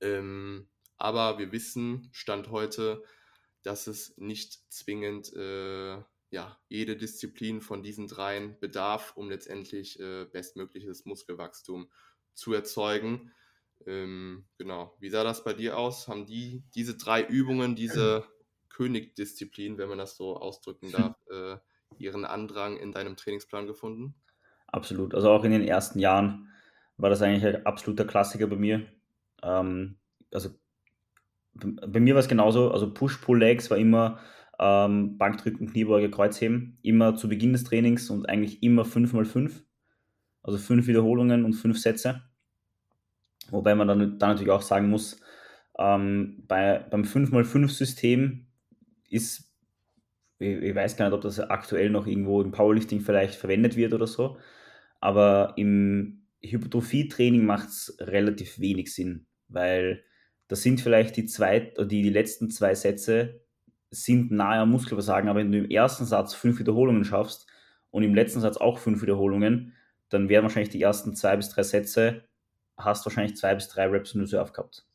[0.00, 3.04] Ähm, aber wir wissen, Stand heute,
[3.62, 6.02] dass es nicht zwingend äh,
[6.34, 11.88] ja, jede Disziplin von diesen dreien bedarf, um letztendlich äh, bestmögliches Muskelwachstum
[12.34, 13.30] zu erzeugen.
[13.86, 14.96] Ähm, genau.
[14.98, 16.08] Wie sah das bei dir aus?
[16.08, 18.24] Haben die diese drei Übungen, diese
[18.68, 21.56] Königdisziplin, wenn man das so ausdrücken darf, äh,
[21.98, 24.16] ihren Andrang in deinem Trainingsplan gefunden?
[24.66, 25.14] Absolut.
[25.14, 26.48] Also auch in den ersten Jahren
[26.96, 28.88] war das eigentlich ein absoluter Klassiker bei mir.
[29.40, 30.00] Ähm,
[30.32, 30.50] also
[31.52, 34.18] bei mir war es genauso, also Push-Pull-Legs war immer
[34.58, 39.62] ähm, Bankdrücken, Kniebeuge, Kreuzheben, immer zu Beginn des Trainings und eigentlich immer 5x5,
[40.42, 42.22] also 5 Wiederholungen und 5 Sätze.
[43.50, 45.20] Wobei man dann, dann natürlich auch sagen muss,
[45.78, 48.46] ähm, bei, beim 5x5-System
[49.10, 49.52] ist,
[50.38, 53.92] ich, ich, weiß gar nicht, ob das aktuell noch irgendwo im Powerlifting vielleicht verwendet wird
[53.92, 54.38] oder so,
[55.00, 60.04] aber im Hypertrophie-Training macht es relativ wenig Sinn, weil
[60.48, 63.43] das sind vielleicht die, zwei, die, die letzten zwei Sätze
[63.94, 67.46] sind nahe am Muskelversagen, aber wenn du im ersten Satz fünf Wiederholungen schaffst
[67.90, 69.72] und im letzten Satz auch fünf Wiederholungen,
[70.08, 72.24] dann werden wahrscheinlich die ersten zwei bis drei Sätze,
[72.76, 74.86] hast wahrscheinlich zwei bis drei Reps in Reserve gehabt.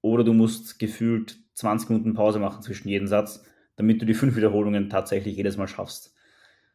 [0.00, 3.44] Oder du musst gefühlt 20 Minuten Pause machen zwischen jedem Satz,
[3.76, 6.14] damit du die fünf Wiederholungen tatsächlich jedes Mal schaffst.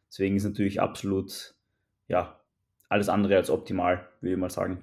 [0.08, 1.54] Deswegen ist natürlich absolut,
[2.08, 2.40] ja,
[2.88, 4.82] alles andere als optimal, würde ich mal sagen.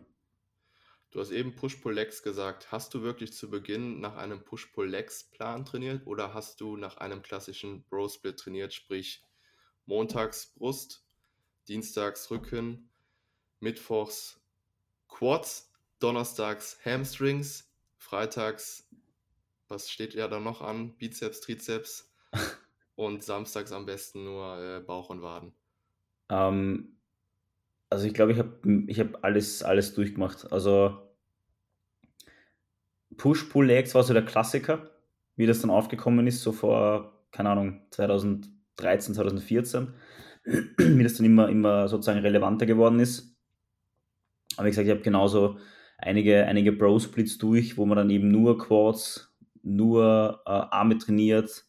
[1.15, 2.73] Du hast eben Push-Pull-Legs gesagt.
[2.73, 7.85] Hast du wirklich zu Beginn nach einem Push-Pull-Legs-Plan trainiert oder hast du nach einem klassischen
[7.85, 9.23] Bro-Split trainiert, sprich
[9.85, 11.07] montags Brust,
[11.69, 12.89] dienstags Rücken,
[13.61, 14.41] mittwochs
[15.07, 18.89] Quads, donnerstags Hamstrings, freitags,
[19.69, 20.97] was steht ja da noch an?
[20.97, 22.13] Bizeps, Trizeps
[22.95, 25.53] und samstags am besten nur äh, Bauch und Waden.
[26.27, 26.97] Ähm,
[27.89, 30.51] also ich glaube, ich habe ich hab alles, alles durchgemacht.
[30.51, 31.04] Also
[33.17, 34.89] Push-Pull-Legs war so der Klassiker,
[35.35, 39.93] wie das dann aufgekommen ist, so vor, keine Ahnung, 2013, 2014,
[40.77, 43.35] wie das dann immer, immer sozusagen relevanter geworden ist.
[44.57, 45.57] Aber wie gesagt, ich habe genauso
[45.97, 51.65] einige, einige Bro-Splits durch, wo man dann eben nur Quads, nur äh, Arme trainiert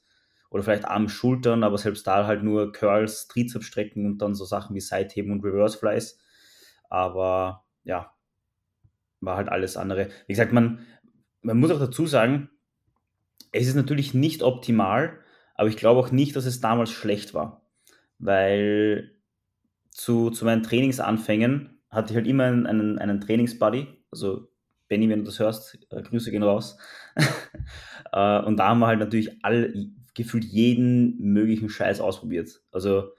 [0.51, 4.77] oder vielleicht Arme, Schultern, aber selbst da halt nur Curls, Trizepsstrecken und dann so Sachen
[4.77, 6.19] wie Seitheben und Reverse Flies.
[6.89, 8.13] Aber ja,
[9.21, 10.09] war halt alles andere.
[10.27, 10.87] Wie gesagt, man,
[11.47, 12.51] man muss auch dazu sagen,
[13.53, 15.21] es ist natürlich nicht optimal,
[15.55, 17.63] aber ich glaube auch nicht, dass es damals schlecht war.
[18.19, 19.13] Weil
[19.91, 24.49] zu, zu meinen Trainingsanfängen hatte ich halt immer einen, einen Trainingsbuddy, also
[24.89, 26.79] Benny, wenn du das hörst, äh, Grüße gehen raus.
[28.13, 29.73] äh, und da haben wir halt natürlich all,
[30.15, 32.61] gefühlt jeden möglichen Scheiß ausprobiert.
[32.73, 33.13] Also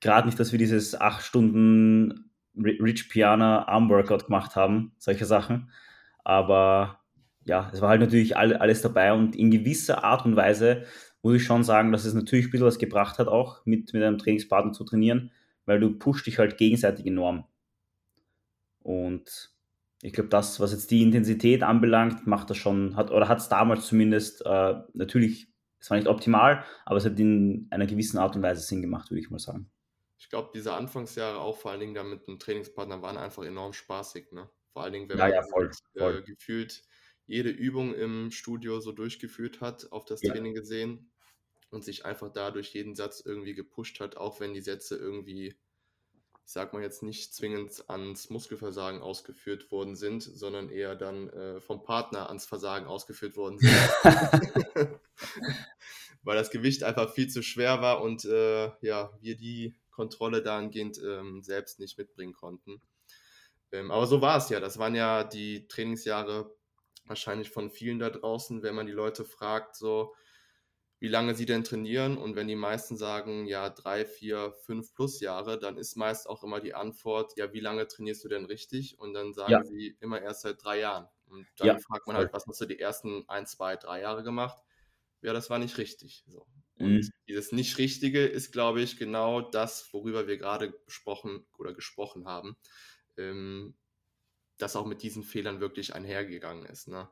[0.00, 5.70] gerade nicht, dass wir dieses 8 Stunden Rich Piana Arm Workout gemacht haben, solche Sachen,
[6.24, 7.00] aber
[7.44, 10.84] ja, es war halt natürlich all, alles dabei und in gewisser Art und Weise
[11.22, 14.02] muss ich schon sagen, dass es natürlich ein bisschen was gebracht hat, auch mit, mit
[14.02, 15.30] einem Trainingspartner zu trainieren,
[15.66, 17.44] weil du pusht dich halt gegenseitig enorm.
[18.80, 19.52] Und
[20.02, 23.48] ich glaube, das, was jetzt die Intensität anbelangt, macht das schon, hat oder hat es
[23.48, 28.34] damals zumindest äh, natürlich, es war nicht optimal, aber es hat in einer gewissen Art
[28.34, 29.70] und Weise Sinn gemacht, würde ich mal sagen.
[30.18, 33.72] Ich glaube, diese Anfangsjahre auch vor allen Dingen da mit einem Trainingspartner waren einfach enorm
[33.72, 34.48] spaßig, ne?
[34.72, 36.18] Vor allen Dingen, wenn Ja, man ja, voll, voll.
[36.18, 36.84] äh, gefühlt
[37.26, 40.32] jede Übung im Studio so durchgeführt hat, auf das Ja.
[40.32, 41.12] Training gesehen
[41.70, 46.52] und sich einfach dadurch jeden Satz irgendwie gepusht hat, auch wenn die Sätze irgendwie, ich
[46.52, 51.82] sag mal jetzt nicht zwingend ans Muskelversagen ausgeführt worden sind, sondern eher dann äh, vom
[51.82, 53.88] Partner ans Versagen ausgeführt worden sind.
[56.22, 60.98] Weil das Gewicht einfach viel zu schwer war und äh, ja, wir die Kontrolle dahingehend
[61.04, 62.80] ähm, selbst nicht mitbringen konnten.
[63.72, 64.60] Ähm, aber so war es ja.
[64.60, 66.54] Das waren ja die Trainingsjahre
[67.06, 70.14] wahrscheinlich von vielen da draußen, wenn man die Leute fragt, so
[71.00, 75.20] wie lange sie denn trainieren und wenn die meisten sagen, ja, drei, vier, fünf plus
[75.20, 78.98] Jahre, dann ist meist auch immer die Antwort, ja, wie lange trainierst du denn richtig?
[79.00, 79.64] Und dann sagen Ja.
[79.64, 81.08] sie immer erst seit drei Jahren.
[81.26, 84.22] Und dann Ja, fragt man halt, was hast du die ersten ein, zwei, drei Jahre
[84.22, 84.62] gemacht?
[85.22, 86.24] Ja, das war nicht richtig.
[86.26, 86.46] So.
[86.74, 87.12] Und Mhm.
[87.28, 92.56] dieses Nicht-Richtige ist, glaube ich, genau das, worüber wir gerade besprochen oder gesprochen haben,
[93.16, 93.74] ähm,
[94.58, 96.88] das auch mit diesen Fehlern wirklich einhergegangen ist.
[96.88, 97.08] Ne?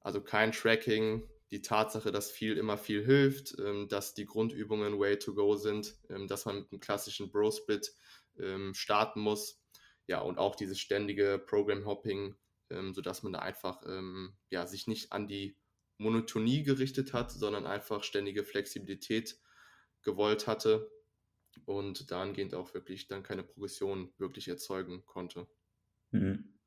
[0.00, 5.18] Also kein Tracking, die Tatsache, dass viel immer viel hilft, ähm, dass die Grundübungen way
[5.18, 7.94] to go sind, ähm, dass man mit einem klassischen Bro-Split
[8.38, 9.62] ähm, starten muss.
[10.06, 12.34] Ja, und auch dieses ständige Program-Hopping,
[12.70, 15.56] ähm, sodass man da einfach ähm, ja, sich nicht an die
[15.98, 19.38] Monotonie gerichtet hat, sondern einfach ständige Flexibilität
[20.02, 20.90] gewollt hatte
[21.66, 25.46] und dahingehend auch wirklich dann keine Progression wirklich erzeugen konnte.
[26.10, 26.58] Mhm.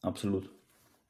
[0.00, 0.50] Absolut.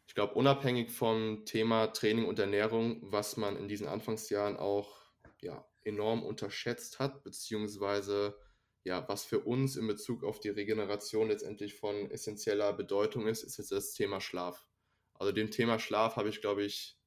[0.06, 5.02] Ich glaube, unabhängig vom Thema Training und Ernährung, was man in diesen Anfangsjahren auch
[5.40, 8.38] ja, enorm unterschätzt hat, beziehungsweise
[8.84, 13.58] ja, was für uns in Bezug auf die Regeneration letztendlich von essentieller Bedeutung ist, ist
[13.58, 14.66] jetzt das Thema Schlaf.
[15.14, 16.98] Also dem Thema Schlaf habe ich, glaube ich,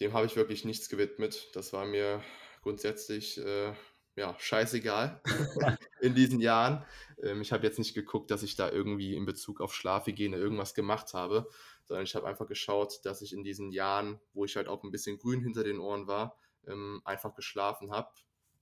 [0.00, 1.48] dem habe ich wirklich nichts gewidmet.
[1.54, 2.22] Das war mir
[2.62, 3.72] grundsätzlich äh,
[4.18, 5.22] ja, scheißegal
[6.00, 6.84] in diesen Jahren.
[7.22, 10.74] Ähm, ich habe jetzt nicht geguckt, dass ich da irgendwie in Bezug auf Schlafhygiene irgendwas
[10.74, 11.48] gemacht habe,
[11.84, 14.90] sondern ich habe einfach geschaut, dass ich in diesen Jahren, wo ich halt auch ein
[14.90, 18.10] bisschen grün hinter den Ohren war, ähm, einfach geschlafen habe.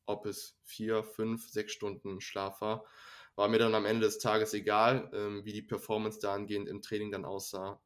[0.05, 2.85] Ob es vier, fünf, sechs Stunden Schlaf war,
[3.35, 7.11] war mir dann am Ende des Tages egal, ähm, wie die Performance dahingehend im Training
[7.11, 7.81] dann aussah.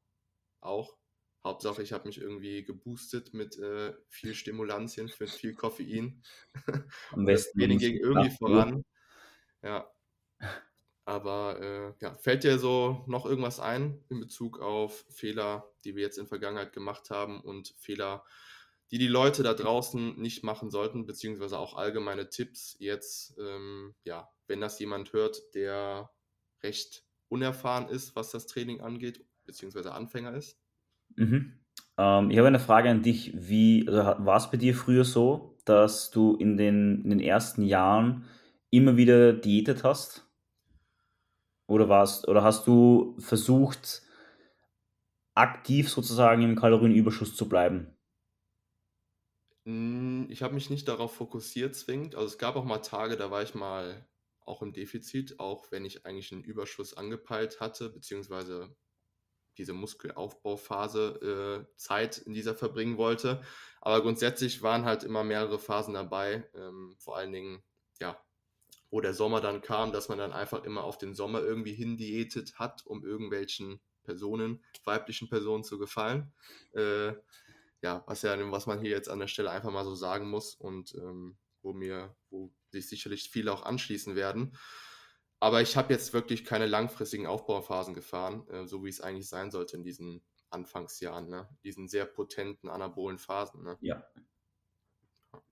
[0.61, 1.00] Auch.
[1.43, 6.23] Hauptsache, ich habe mich irgendwie geboostet mit äh, viel Stimulantien, für viel Koffein.
[7.13, 8.85] Am Das besten Training ums ging irgendwie Schlaf- voran.
[9.63, 9.91] Ja.
[11.05, 16.03] Aber äh, ja, fällt dir so noch irgendwas ein in Bezug auf Fehler, die wir
[16.03, 18.25] jetzt in Vergangenheit gemacht haben und Fehler,
[18.91, 24.31] die die Leute da draußen nicht machen sollten, beziehungsweise auch allgemeine Tipps jetzt, ähm, ja,
[24.47, 26.11] wenn das jemand hört, der
[26.63, 30.60] recht unerfahren ist, was das Training angeht, beziehungsweise Anfänger ist?
[31.17, 31.55] Mhm.
[31.99, 33.33] Ähm, ich habe eine Frage an dich.
[33.37, 37.63] Wie, also war es bei dir früher so, dass du in den, in den ersten
[37.63, 38.25] Jahren
[38.71, 40.27] immer wieder diätet hast?
[41.67, 44.03] Oder warst, oder hast du versucht,
[45.35, 47.97] aktiv sozusagen im Kalorienüberschuss zu bleiben?
[49.67, 52.15] Hm, ich habe mich nicht darauf fokussiert zwingend.
[52.15, 54.07] Also, es gab auch mal Tage, da war ich mal
[54.41, 58.75] auch im Defizit, auch wenn ich eigentlich einen Überschuss angepeilt hatte, beziehungsweise
[59.61, 63.43] diese Muskelaufbauphase, äh, Zeit in dieser verbringen wollte.
[63.83, 67.63] Aber grundsätzlich waren halt immer mehrere Phasen dabei, ähm, vor allen Dingen,
[68.01, 68.19] ja,
[68.91, 72.59] wo der Sommer dann kam, dass man dann einfach immer auf den Sommer irgendwie hindiätet
[72.59, 76.33] hat, um irgendwelchen Personen, weiblichen Personen zu gefallen.
[76.73, 77.13] Äh,
[77.83, 80.55] ja, was ja, was man hier jetzt an der Stelle einfach mal so sagen muss
[80.55, 84.57] und ähm, wo mir, wo sich sicherlich viele auch anschließen werden.
[85.41, 89.51] Aber ich habe jetzt wirklich keine langfristigen Aufbauphasen gefahren, äh, so wie es eigentlich sein
[89.51, 91.49] sollte in diesen Anfangsjahren, ne?
[91.65, 93.79] Diesen sehr potenten anabolen Phasen, ne?
[93.81, 94.05] Ja.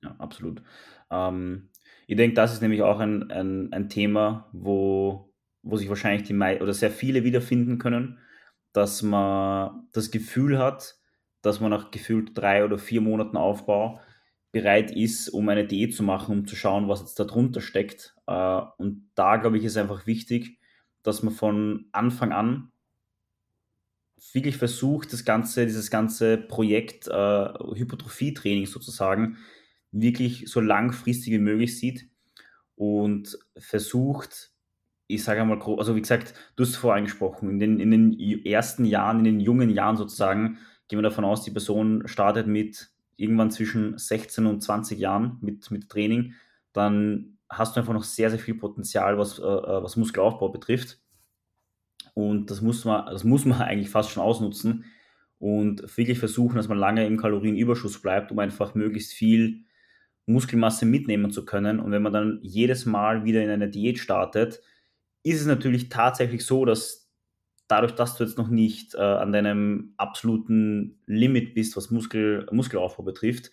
[0.03, 0.63] Ja, absolut.
[1.11, 1.71] Ähm,
[2.07, 6.33] ich denke, das ist nämlich auch ein, ein, ein Thema, wo, wo sich wahrscheinlich die
[6.35, 8.19] mei oder sehr viele wiederfinden können,
[8.73, 10.97] dass man das Gefühl hat,
[11.43, 14.01] dass man nach gefühlt drei oder vier Monaten Aufbau
[14.53, 18.15] bereit ist, um eine Diät zu machen, um zu schauen, was jetzt da drunter steckt.
[18.27, 20.59] Äh, und da, glaube ich, ist einfach wichtig,
[21.03, 22.73] dass man von Anfang an
[24.33, 29.39] wirklich versucht, das ganze, dieses ganze Projekt äh, Hypertrophie-Training sozusagen
[29.93, 32.09] wirklich so langfristig wie möglich sieht
[32.75, 34.53] und versucht,
[35.07, 38.45] ich sage einmal, also wie gesagt, du hast es vorher angesprochen, in den, in den
[38.45, 40.59] ersten Jahren, in den jungen Jahren sozusagen,
[40.89, 45.71] gehen wir davon aus, die Person startet mit irgendwann zwischen 16 und 20 Jahren mit,
[45.71, 46.35] mit Training,
[46.73, 51.01] dann hast du einfach noch sehr, sehr viel Potenzial, was, äh, äh, was Muskelaufbau betrifft.
[52.15, 54.85] Und das muss man, das muss man eigentlich fast schon ausnutzen
[55.39, 59.65] und wirklich versuchen, dass man lange im Kalorienüberschuss bleibt, um einfach möglichst viel
[60.27, 61.81] Muskelmasse mitnehmen zu können.
[61.81, 64.61] Und wenn man dann jedes Mal wieder in eine Diät startet,
[65.23, 67.08] ist es natürlich tatsächlich so, dass
[67.69, 73.03] dadurch, dass du jetzt noch nicht äh, an deinem absoluten Limit bist, was Muskel, Muskelaufbau
[73.03, 73.51] betrifft,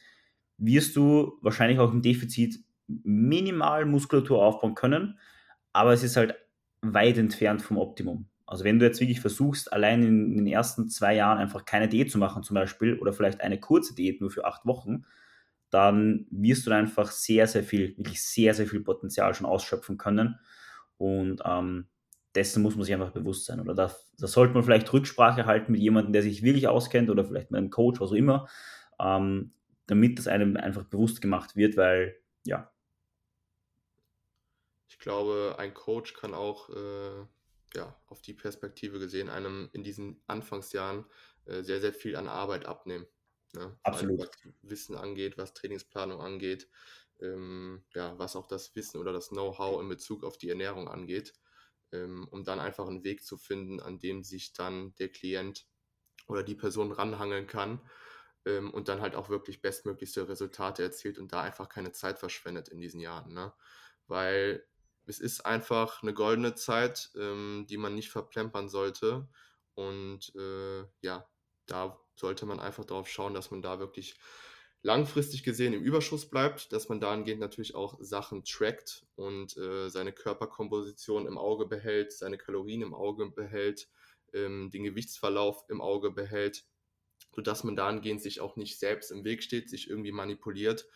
[0.57, 5.19] wirst du wahrscheinlich auch im Defizit minimal Muskulatur aufbauen können,
[5.73, 6.35] aber es ist halt
[6.81, 8.29] weit entfernt vom Optimum.
[8.47, 12.11] Also wenn du jetzt wirklich versuchst, allein in den ersten zwei Jahren einfach keine Diät
[12.11, 15.05] zu machen zum Beispiel oder vielleicht eine kurze Diät nur für acht Wochen,
[15.71, 20.39] dann wirst du einfach sehr, sehr viel, wirklich sehr, sehr viel Potenzial schon ausschöpfen können.
[20.97, 21.87] Und ähm,
[22.35, 23.59] dessen muss man sich einfach bewusst sein.
[23.59, 27.25] Oder da, da, sollte man vielleicht Rücksprache halten mit jemandem, der sich wirklich auskennt oder
[27.25, 28.47] vielleicht mit einem Coach, was auch immer,
[28.99, 29.53] ähm,
[29.87, 32.71] damit das einem einfach bewusst gemacht wird, weil ja.
[34.87, 37.25] Ich glaube, ein Coach kann auch äh,
[37.75, 41.05] ja, auf die Perspektive gesehen einem in diesen Anfangsjahren
[41.45, 43.05] äh, sehr, sehr viel an Arbeit abnehmen.
[43.53, 43.77] Ne?
[43.83, 44.19] Absolut.
[44.19, 44.29] was
[44.61, 46.67] Wissen angeht, was Trainingsplanung angeht,
[47.21, 51.33] ähm, ja, was auch das Wissen oder das Know-how in Bezug auf die Ernährung angeht,
[51.91, 55.65] ähm, um dann einfach einen Weg zu finden, an dem sich dann der Klient
[56.27, 57.81] oder die Person ranhangeln kann
[58.45, 62.69] ähm, und dann halt auch wirklich bestmöglichste Resultate erzielt und da einfach keine Zeit verschwendet
[62.69, 63.33] in diesen Jahren.
[63.33, 63.53] Ne?
[64.07, 64.65] Weil
[65.07, 69.27] es ist einfach eine goldene Zeit, ähm, die man nicht verplempern sollte.
[69.75, 71.29] Und äh, ja,
[71.65, 74.17] da sollte man einfach darauf schauen, dass man da wirklich
[74.81, 80.13] langfristig gesehen im Überschuss bleibt, dass man dahingehend natürlich auch Sachen trackt und äh, seine
[80.13, 83.87] Körperkomposition im Auge behält, seine Kalorien im Auge behält,
[84.33, 86.65] ähm, den Gewichtsverlauf im Auge behält,
[87.35, 90.87] sodass man dahingehend sich auch nicht selbst im Weg steht, sich irgendwie manipuliert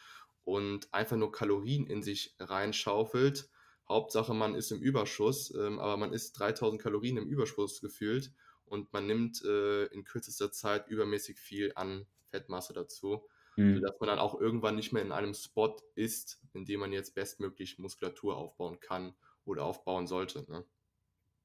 [0.44, 3.50] und einfach nur Kalorien in sich reinschaufelt.
[3.88, 8.32] Hauptsache, man ist im Überschuss, ähm, aber man ist 3000 Kalorien im Überschuss gefühlt
[8.66, 13.76] und man nimmt äh, in kürzester Zeit übermäßig viel an Fettmasse dazu, mhm.
[13.76, 17.16] sodass man dann auch irgendwann nicht mehr in einem Spot ist, in dem man jetzt
[17.16, 19.14] bestmöglich Muskulatur aufbauen kann
[19.46, 20.46] oder aufbauen sollte.
[20.50, 20.64] Ne?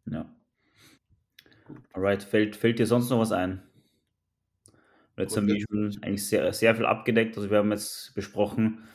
[0.07, 0.35] Ja.
[1.93, 3.63] Alright, fällt, fällt dir sonst noch was ein?
[5.17, 7.37] Jetzt haben wir schon eigentlich sehr, sehr viel abgedeckt.
[7.37, 8.89] Also wir haben jetzt besprochen,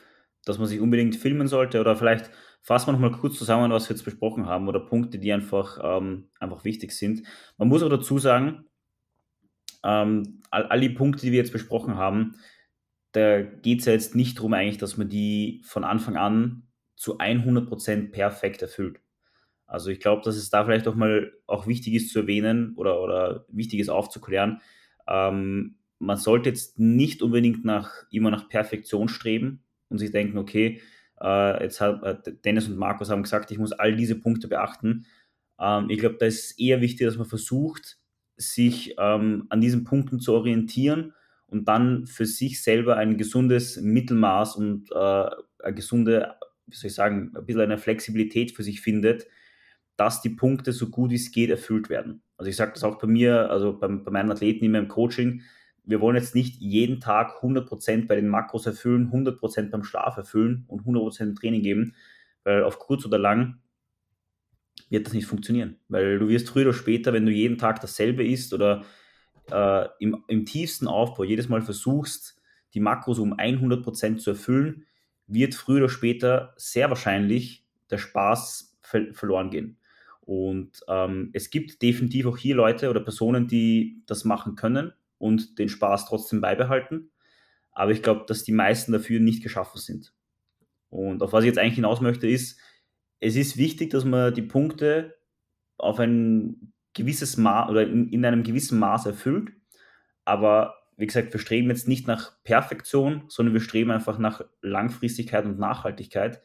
[0.43, 2.30] dass man sich unbedingt filmen sollte oder vielleicht
[2.62, 6.30] fassen wir nochmal kurz zusammen, was wir jetzt besprochen haben oder Punkte, die einfach, ähm,
[6.39, 7.24] einfach wichtig sind.
[7.58, 8.65] Man muss auch dazu sagen,
[9.84, 12.36] ähm, all, all, die Punkte, die wir jetzt besprochen haben,
[13.12, 16.63] da geht es ja jetzt nicht darum eigentlich, dass man die von Anfang an
[16.95, 19.00] zu 100% perfekt erfüllt.
[19.65, 23.02] Also ich glaube, dass es da vielleicht auch mal auch wichtig ist zu erwähnen oder,
[23.02, 24.62] oder wichtig ist aufzuklären.
[25.08, 30.82] Ähm, man sollte jetzt nicht unbedingt nach, immer nach Perfektion streben und sich denken, okay,
[31.22, 35.06] äh, jetzt hat äh, Dennis und Markus haben gesagt, ich muss all diese Punkte beachten.
[35.60, 38.00] Ähm, ich glaube, da ist eher wichtig, dass man versucht,
[38.38, 41.13] sich ähm, an diesen Punkten zu orientieren
[41.51, 46.35] und dann für sich selber ein gesundes Mittelmaß und äh, eine gesunde,
[46.67, 49.27] wie soll ich sagen, ein bisschen eine Flexibilität für sich findet,
[49.97, 52.21] dass die Punkte so gut wie es geht erfüllt werden.
[52.38, 55.41] Also ich sage das auch bei mir, also bei, bei meinen Athleten in meinem Coaching,
[55.83, 60.65] wir wollen jetzt nicht jeden Tag 100% bei den Makros erfüllen, 100% beim Schlaf erfüllen
[60.67, 61.95] und 100% im Training geben,
[62.43, 63.59] weil auf kurz oder lang
[64.89, 65.77] wird das nicht funktionieren.
[65.88, 68.85] Weil du wirst früher oder später, wenn du jeden Tag dasselbe isst oder
[69.51, 72.39] äh, im, im tiefsten Aufbau jedes Mal versuchst,
[72.73, 74.85] die Makros um 100% zu erfüllen,
[75.27, 79.77] wird früher oder später sehr wahrscheinlich der Spaß ver verloren gehen.
[80.21, 85.57] Und ähm, es gibt definitiv auch hier Leute oder Personen, die das machen können und
[85.57, 87.09] den Spaß trotzdem beibehalten.
[87.71, 90.13] Aber ich glaube, dass die meisten dafür nicht geschaffen sind.
[90.89, 92.59] Und auf was ich jetzt eigentlich hinaus möchte, ist,
[93.19, 95.17] es ist wichtig, dass man die Punkte
[95.77, 99.52] auf ein gewisses Maß oder in, in einem gewissen Maß erfüllt.
[100.25, 105.45] Aber wie gesagt, wir streben jetzt nicht nach Perfektion, sondern wir streben einfach nach Langfristigkeit
[105.45, 106.41] und Nachhaltigkeit.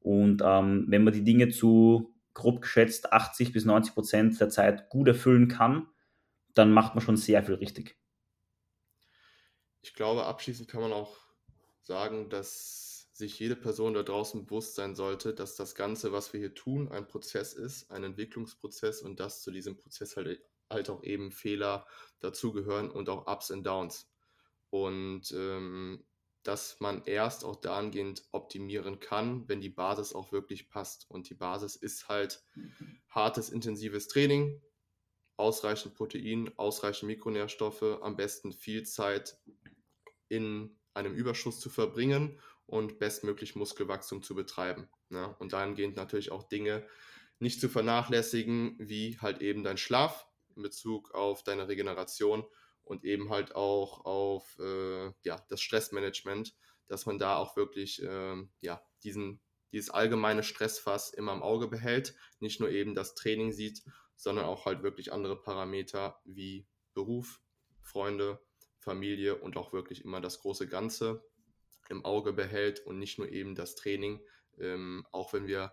[0.00, 4.90] Und ähm, wenn man die Dinge zu grob geschätzt 80 bis 90 Prozent der Zeit
[4.90, 5.88] gut erfüllen kann,
[6.54, 7.96] dann macht man schon sehr viel richtig
[9.86, 11.16] ich glaube, abschließend kann man auch
[11.82, 16.40] sagen, dass sich jede Person da draußen bewusst sein sollte, dass das Ganze, was wir
[16.40, 21.02] hier tun, ein Prozess ist, ein Entwicklungsprozess und dass zu diesem Prozess halt, halt auch
[21.02, 21.86] eben Fehler
[22.20, 24.10] dazugehören und auch Ups und Downs.
[24.68, 26.04] Und ähm,
[26.42, 31.10] dass man erst auch dahingehend optimieren kann, wenn die Basis auch wirklich passt.
[31.10, 32.44] Und die Basis ist halt
[33.08, 34.62] hartes, intensives Training,
[35.36, 39.38] ausreichend Protein, ausreichend Mikronährstoffe, am besten viel Zeit
[40.28, 44.88] in einem Überschuss zu verbringen und bestmöglich Muskelwachstum zu betreiben.
[45.08, 45.34] Ne?
[45.38, 46.86] Und dahingehend natürlich auch Dinge
[47.38, 52.44] nicht zu vernachlässigen, wie halt eben dein Schlaf in Bezug auf deine Regeneration
[52.82, 56.54] und eben halt auch auf äh, ja, das Stressmanagement,
[56.86, 59.40] dass man da auch wirklich äh, ja, diesen,
[59.72, 63.82] dieses allgemeine Stressfass immer im Auge behält, nicht nur eben das Training sieht,
[64.16, 67.40] sondern auch halt wirklich andere Parameter wie Beruf,
[67.82, 68.40] Freunde,
[68.78, 71.22] Familie und auch wirklich immer das große Ganze
[71.90, 74.20] im Auge behält und nicht nur eben das Training.
[74.58, 75.72] Ähm, auch wenn wir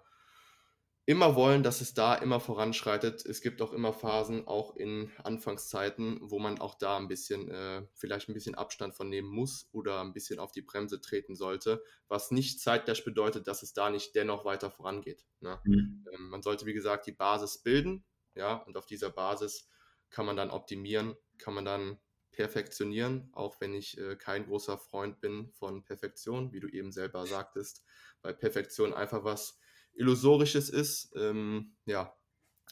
[1.06, 3.26] immer wollen, dass es da immer voranschreitet.
[3.26, 7.86] Es gibt auch immer Phasen, auch in Anfangszeiten, wo man auch da ein bisschen, äh,
[7.94, 11.84] vielleicht ein bisschen Abstand von nehmen muss oder ein bisschen auf die Bremse treten sollte,
[12.08, 15.26] was nicht zeitgleich bedeutet, dass es da nicht dennoch weiter vorangeht.
[15.42, 15.60] Ne?
[15.66, 16.06] Mhm.
[16.14, 18.06] Ähm, man sollte, wie gesagt, die Basis bilden,
[18.36, 19.70] ja, und auf dieser Basis
[20.10, 22.00] kann man dann optimieren, kann man dann
[22.34, 27.26] perfektionieren, auch wenn ich äh, kein großer Freund bin von Perfektion, wie du eben selber
[27.26, 27.86] sagtest,
[28.22, 29.60] weil Perfektion einfach was
[29.94, 32.14] Illusorisches ist, ähm, ja,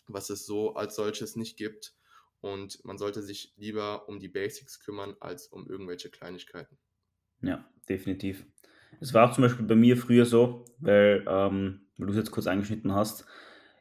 [0.08, 1.94] was es so als solches nicht gibt.
[2.42, 6.80] Und man sollte sich lieber um die Basics kümmern, als um irgendwelche Kleinigkeiten.
[7.42, 8.46] Ja, definitiv.
[9.00, 12.32] Es war auch zum Beispiel bei mir früher so, weil, ähm, weil du es jetzt
[12.32, 13.26] kurz angeschnitten hast.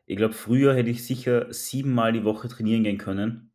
[0.05, 3.50] Ich glaube, früher hätte ich sicher siebenmal die Woche trainieren gehen können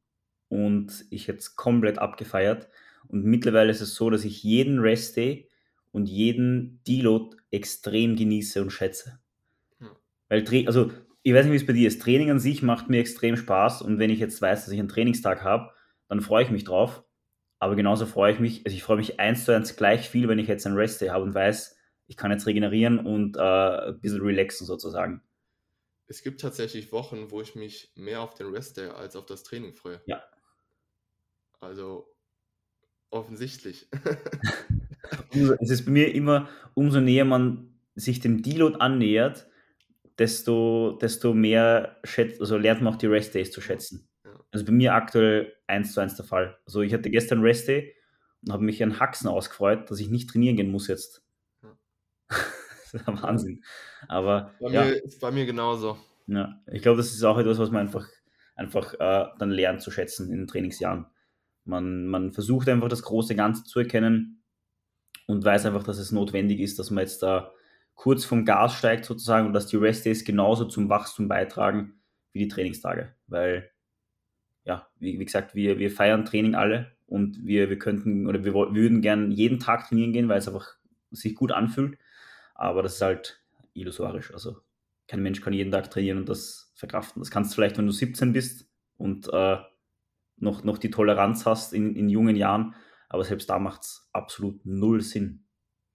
[0.55, 2.69] und ich hätte es komplett abgefeiert.
[3.07, 5.49] Und mittlerweile ist es so, dass ich jeden Rest-Day
[5.91, 9.19] und jeden Deload extrem genieße und schätze.
[10.29, 10.91] Weil, also,
[11.21, 12.01] ich weiß nicht, wie es bei dir ist.
[12.01, 14.89] Training an sich macht mir extrem Spaß und wenn ich jetzt weiß, dass ich einen
[14.89, 15.71] Trainingstag habe,
[16.07, 17.03] dann freue ich mich drauf.
[17.59, 20.39] Aber genauso freue ich mich, also ich freue mich eins zu eins gleich viel, wenn
[20.39, 21.77] ich jetzt einen Rest-Day habe und weiß,
[22.07, 25.21] ich kann jetzt regenerieren und äh, ein bisschen relaxen sozusagen.
[26.07, 29.73] Es gibt tatsächlich Wochen, wo ich mich mehr auf den Rest-Day als auf das Training
[29.73, 30.01] freue.
[30.05, 30.23] Ja.
[31.65, 32.07] Also
[33.09, 33.87] offensichtlich.
[35.59, 39.47] es ist bei mir immer, umso näher man sich dem Deload annähert,
[40.17, 44.07] desto, desto mehr schätzt, also lernt man auch die Rest Days zu schätzen.
[44.23, 44.31] Ja.
[44.51, 46.57] Also bei mir aktuell eins zu eins der Fall.
[46.65, 47.95] Also ich hatte gestern Rest Day
[48.43, 51.23] und habe mich an Haxen ausgefreut, dass ich nicht trainieren gehen muss jetzt.
[51.63, 51.77] Ja.
[52.29, 53.63] das ist ein Wahnsinn.
[54.07, 54.85] Aber bei, ja.
[54.85, 55.97] mir, ist bei mir genauso.
[56.27, 58.07] Ja, ich glaube, das ist auch etwas, was man einfach,
[58.55, 61.07] einfach äh, dann lernt zu schätzen in den Trainingsjahren.
[61.65, 64.43] Man, man versucht einfach das große Ganze zu erkennen
[65.27, 67.51] und weiß einfach, dass es notwendig ist, dass man jetzt da
[67.95, 72.01] kurz vom Gas steigt sozusagen und dass die Rest Days genauso zum Wachstum beitragen
[72.33, 73.15] wie die Trainingstage.
[73.27, 73.71] Weil,
[74.63, 78.53] ja, wie, wie gesagt, wir, wir feiern Training alle und wir, wir könnten oder wir
[78.53, 80.75] würden gern jeden Tag trainieren gehen, weil es einfach
[81.11, 81.97] sich gut anfühlt.
[82.53, 83.41] Aber das ist halt
[83.73, 84.33] illusorisch.
[84.33, 84.57] Also
[85.07, 87.21] kein Mensch kann jeden Tag trainieren und das verkraften.
[87.21, 89.57] Das kannst du vielleicht, wenn du 17 bist und äh,
[90.37, 92.75] noch, noch die Toleranz hast in, in jungen Jahren,
[93.09, 95.47] aber selbst da macht es absolut null Sinn.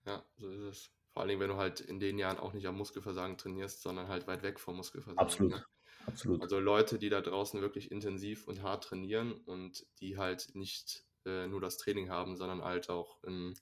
[0.05, 0.91] Ja, so ist es.
[1.12, 4.26] Vor allem, wenn du halt in den Jahren auch nicht am Muskelversagen trainierst, sondern halt
[4.26, 5.18] weit weg vom Muskelversagen.
[5.18, 5.53] Absolut.
[5.53, 5.64] Ne?
[6.07, 6.41] Absolut.
[6.41, 11.47] Also Leute, die da draußen wirklich intensiv und hart trainieren und die halt nicht äh,
[11.47, 13.55] nur das Training haben, sondern halt auch einen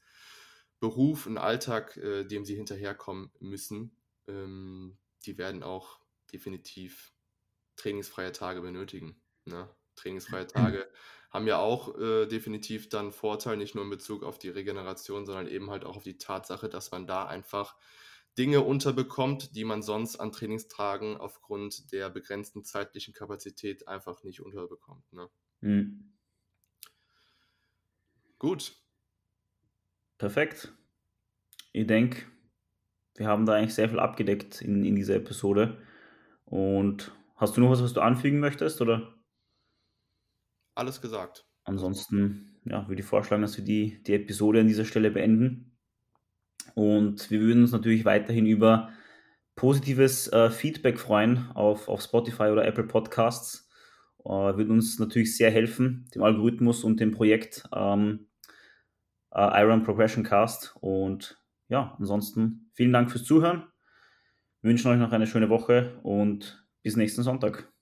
[0.81, 3.97] Beruf, einen Alltag, äh, dem sie hinterherkommen müssen,
[4.29, 6.01] ähm, die werden auch
[6.33, 7.13] definitiv
[7.77, 9.21] trainingsfreie Tage benötigen.
[9.45, 9.69] Ne?
[9.99, 10.89] Trainingsfreie Tage
[11.31, 15.47] haben ja auch äh, definitiv dann Vorteil, nicht nur in Bezug auf die Regeneration, sondern
[15.47, 17.77] eben halt auch auf die Tatsache, dass man da einfach
[18.39, 25.13] Dinge unterbekommt, die man sonst an Trainingstagen aufgrund der begrenzten zeitlichen Kapazität einfach nicht unterbekommt.
[25.13, 25.29] Ne?
[25.61, 26.15] Mhm.
[28.39, 28.77] Gut.
[30.17, 30.73] Perfekt.
[31.73, 32.27] Ich denke,
[33.17, 35.83] wir haben da eigentlich sehr viel abgedeckt in, in dieser Episode.
[36.45, 39.18] Und hast du noch was, was du anfügen möchtest, oder?
[40.79, 41.47] Alles gesagt.
[41.65, 45.77] Ansonsten ja, würde ich vorschlagen, dass wir die, die Episode an dieser Stelle beenden.
[46.75, 48.91] Und wir würden uns natürlich weiterhin über
[49.57, 53.69] positives äh, Feedback freuen auf, auf Spotify oder Apple Podcasts.
[54.25, 58.29] Äh, würde uns natürlich sehr helfen, dem Algorithmus und dem Projekt ähm,
[59.33, 60.77] äh, Iron Progression Cast.
[60.81, 63.65] Und ja, ansonsten vielen Dank fürs Zuhören.
[64.61, 67.73] Wir wünschen euch noch eine schöne Woche und bis nächsten Sonntag.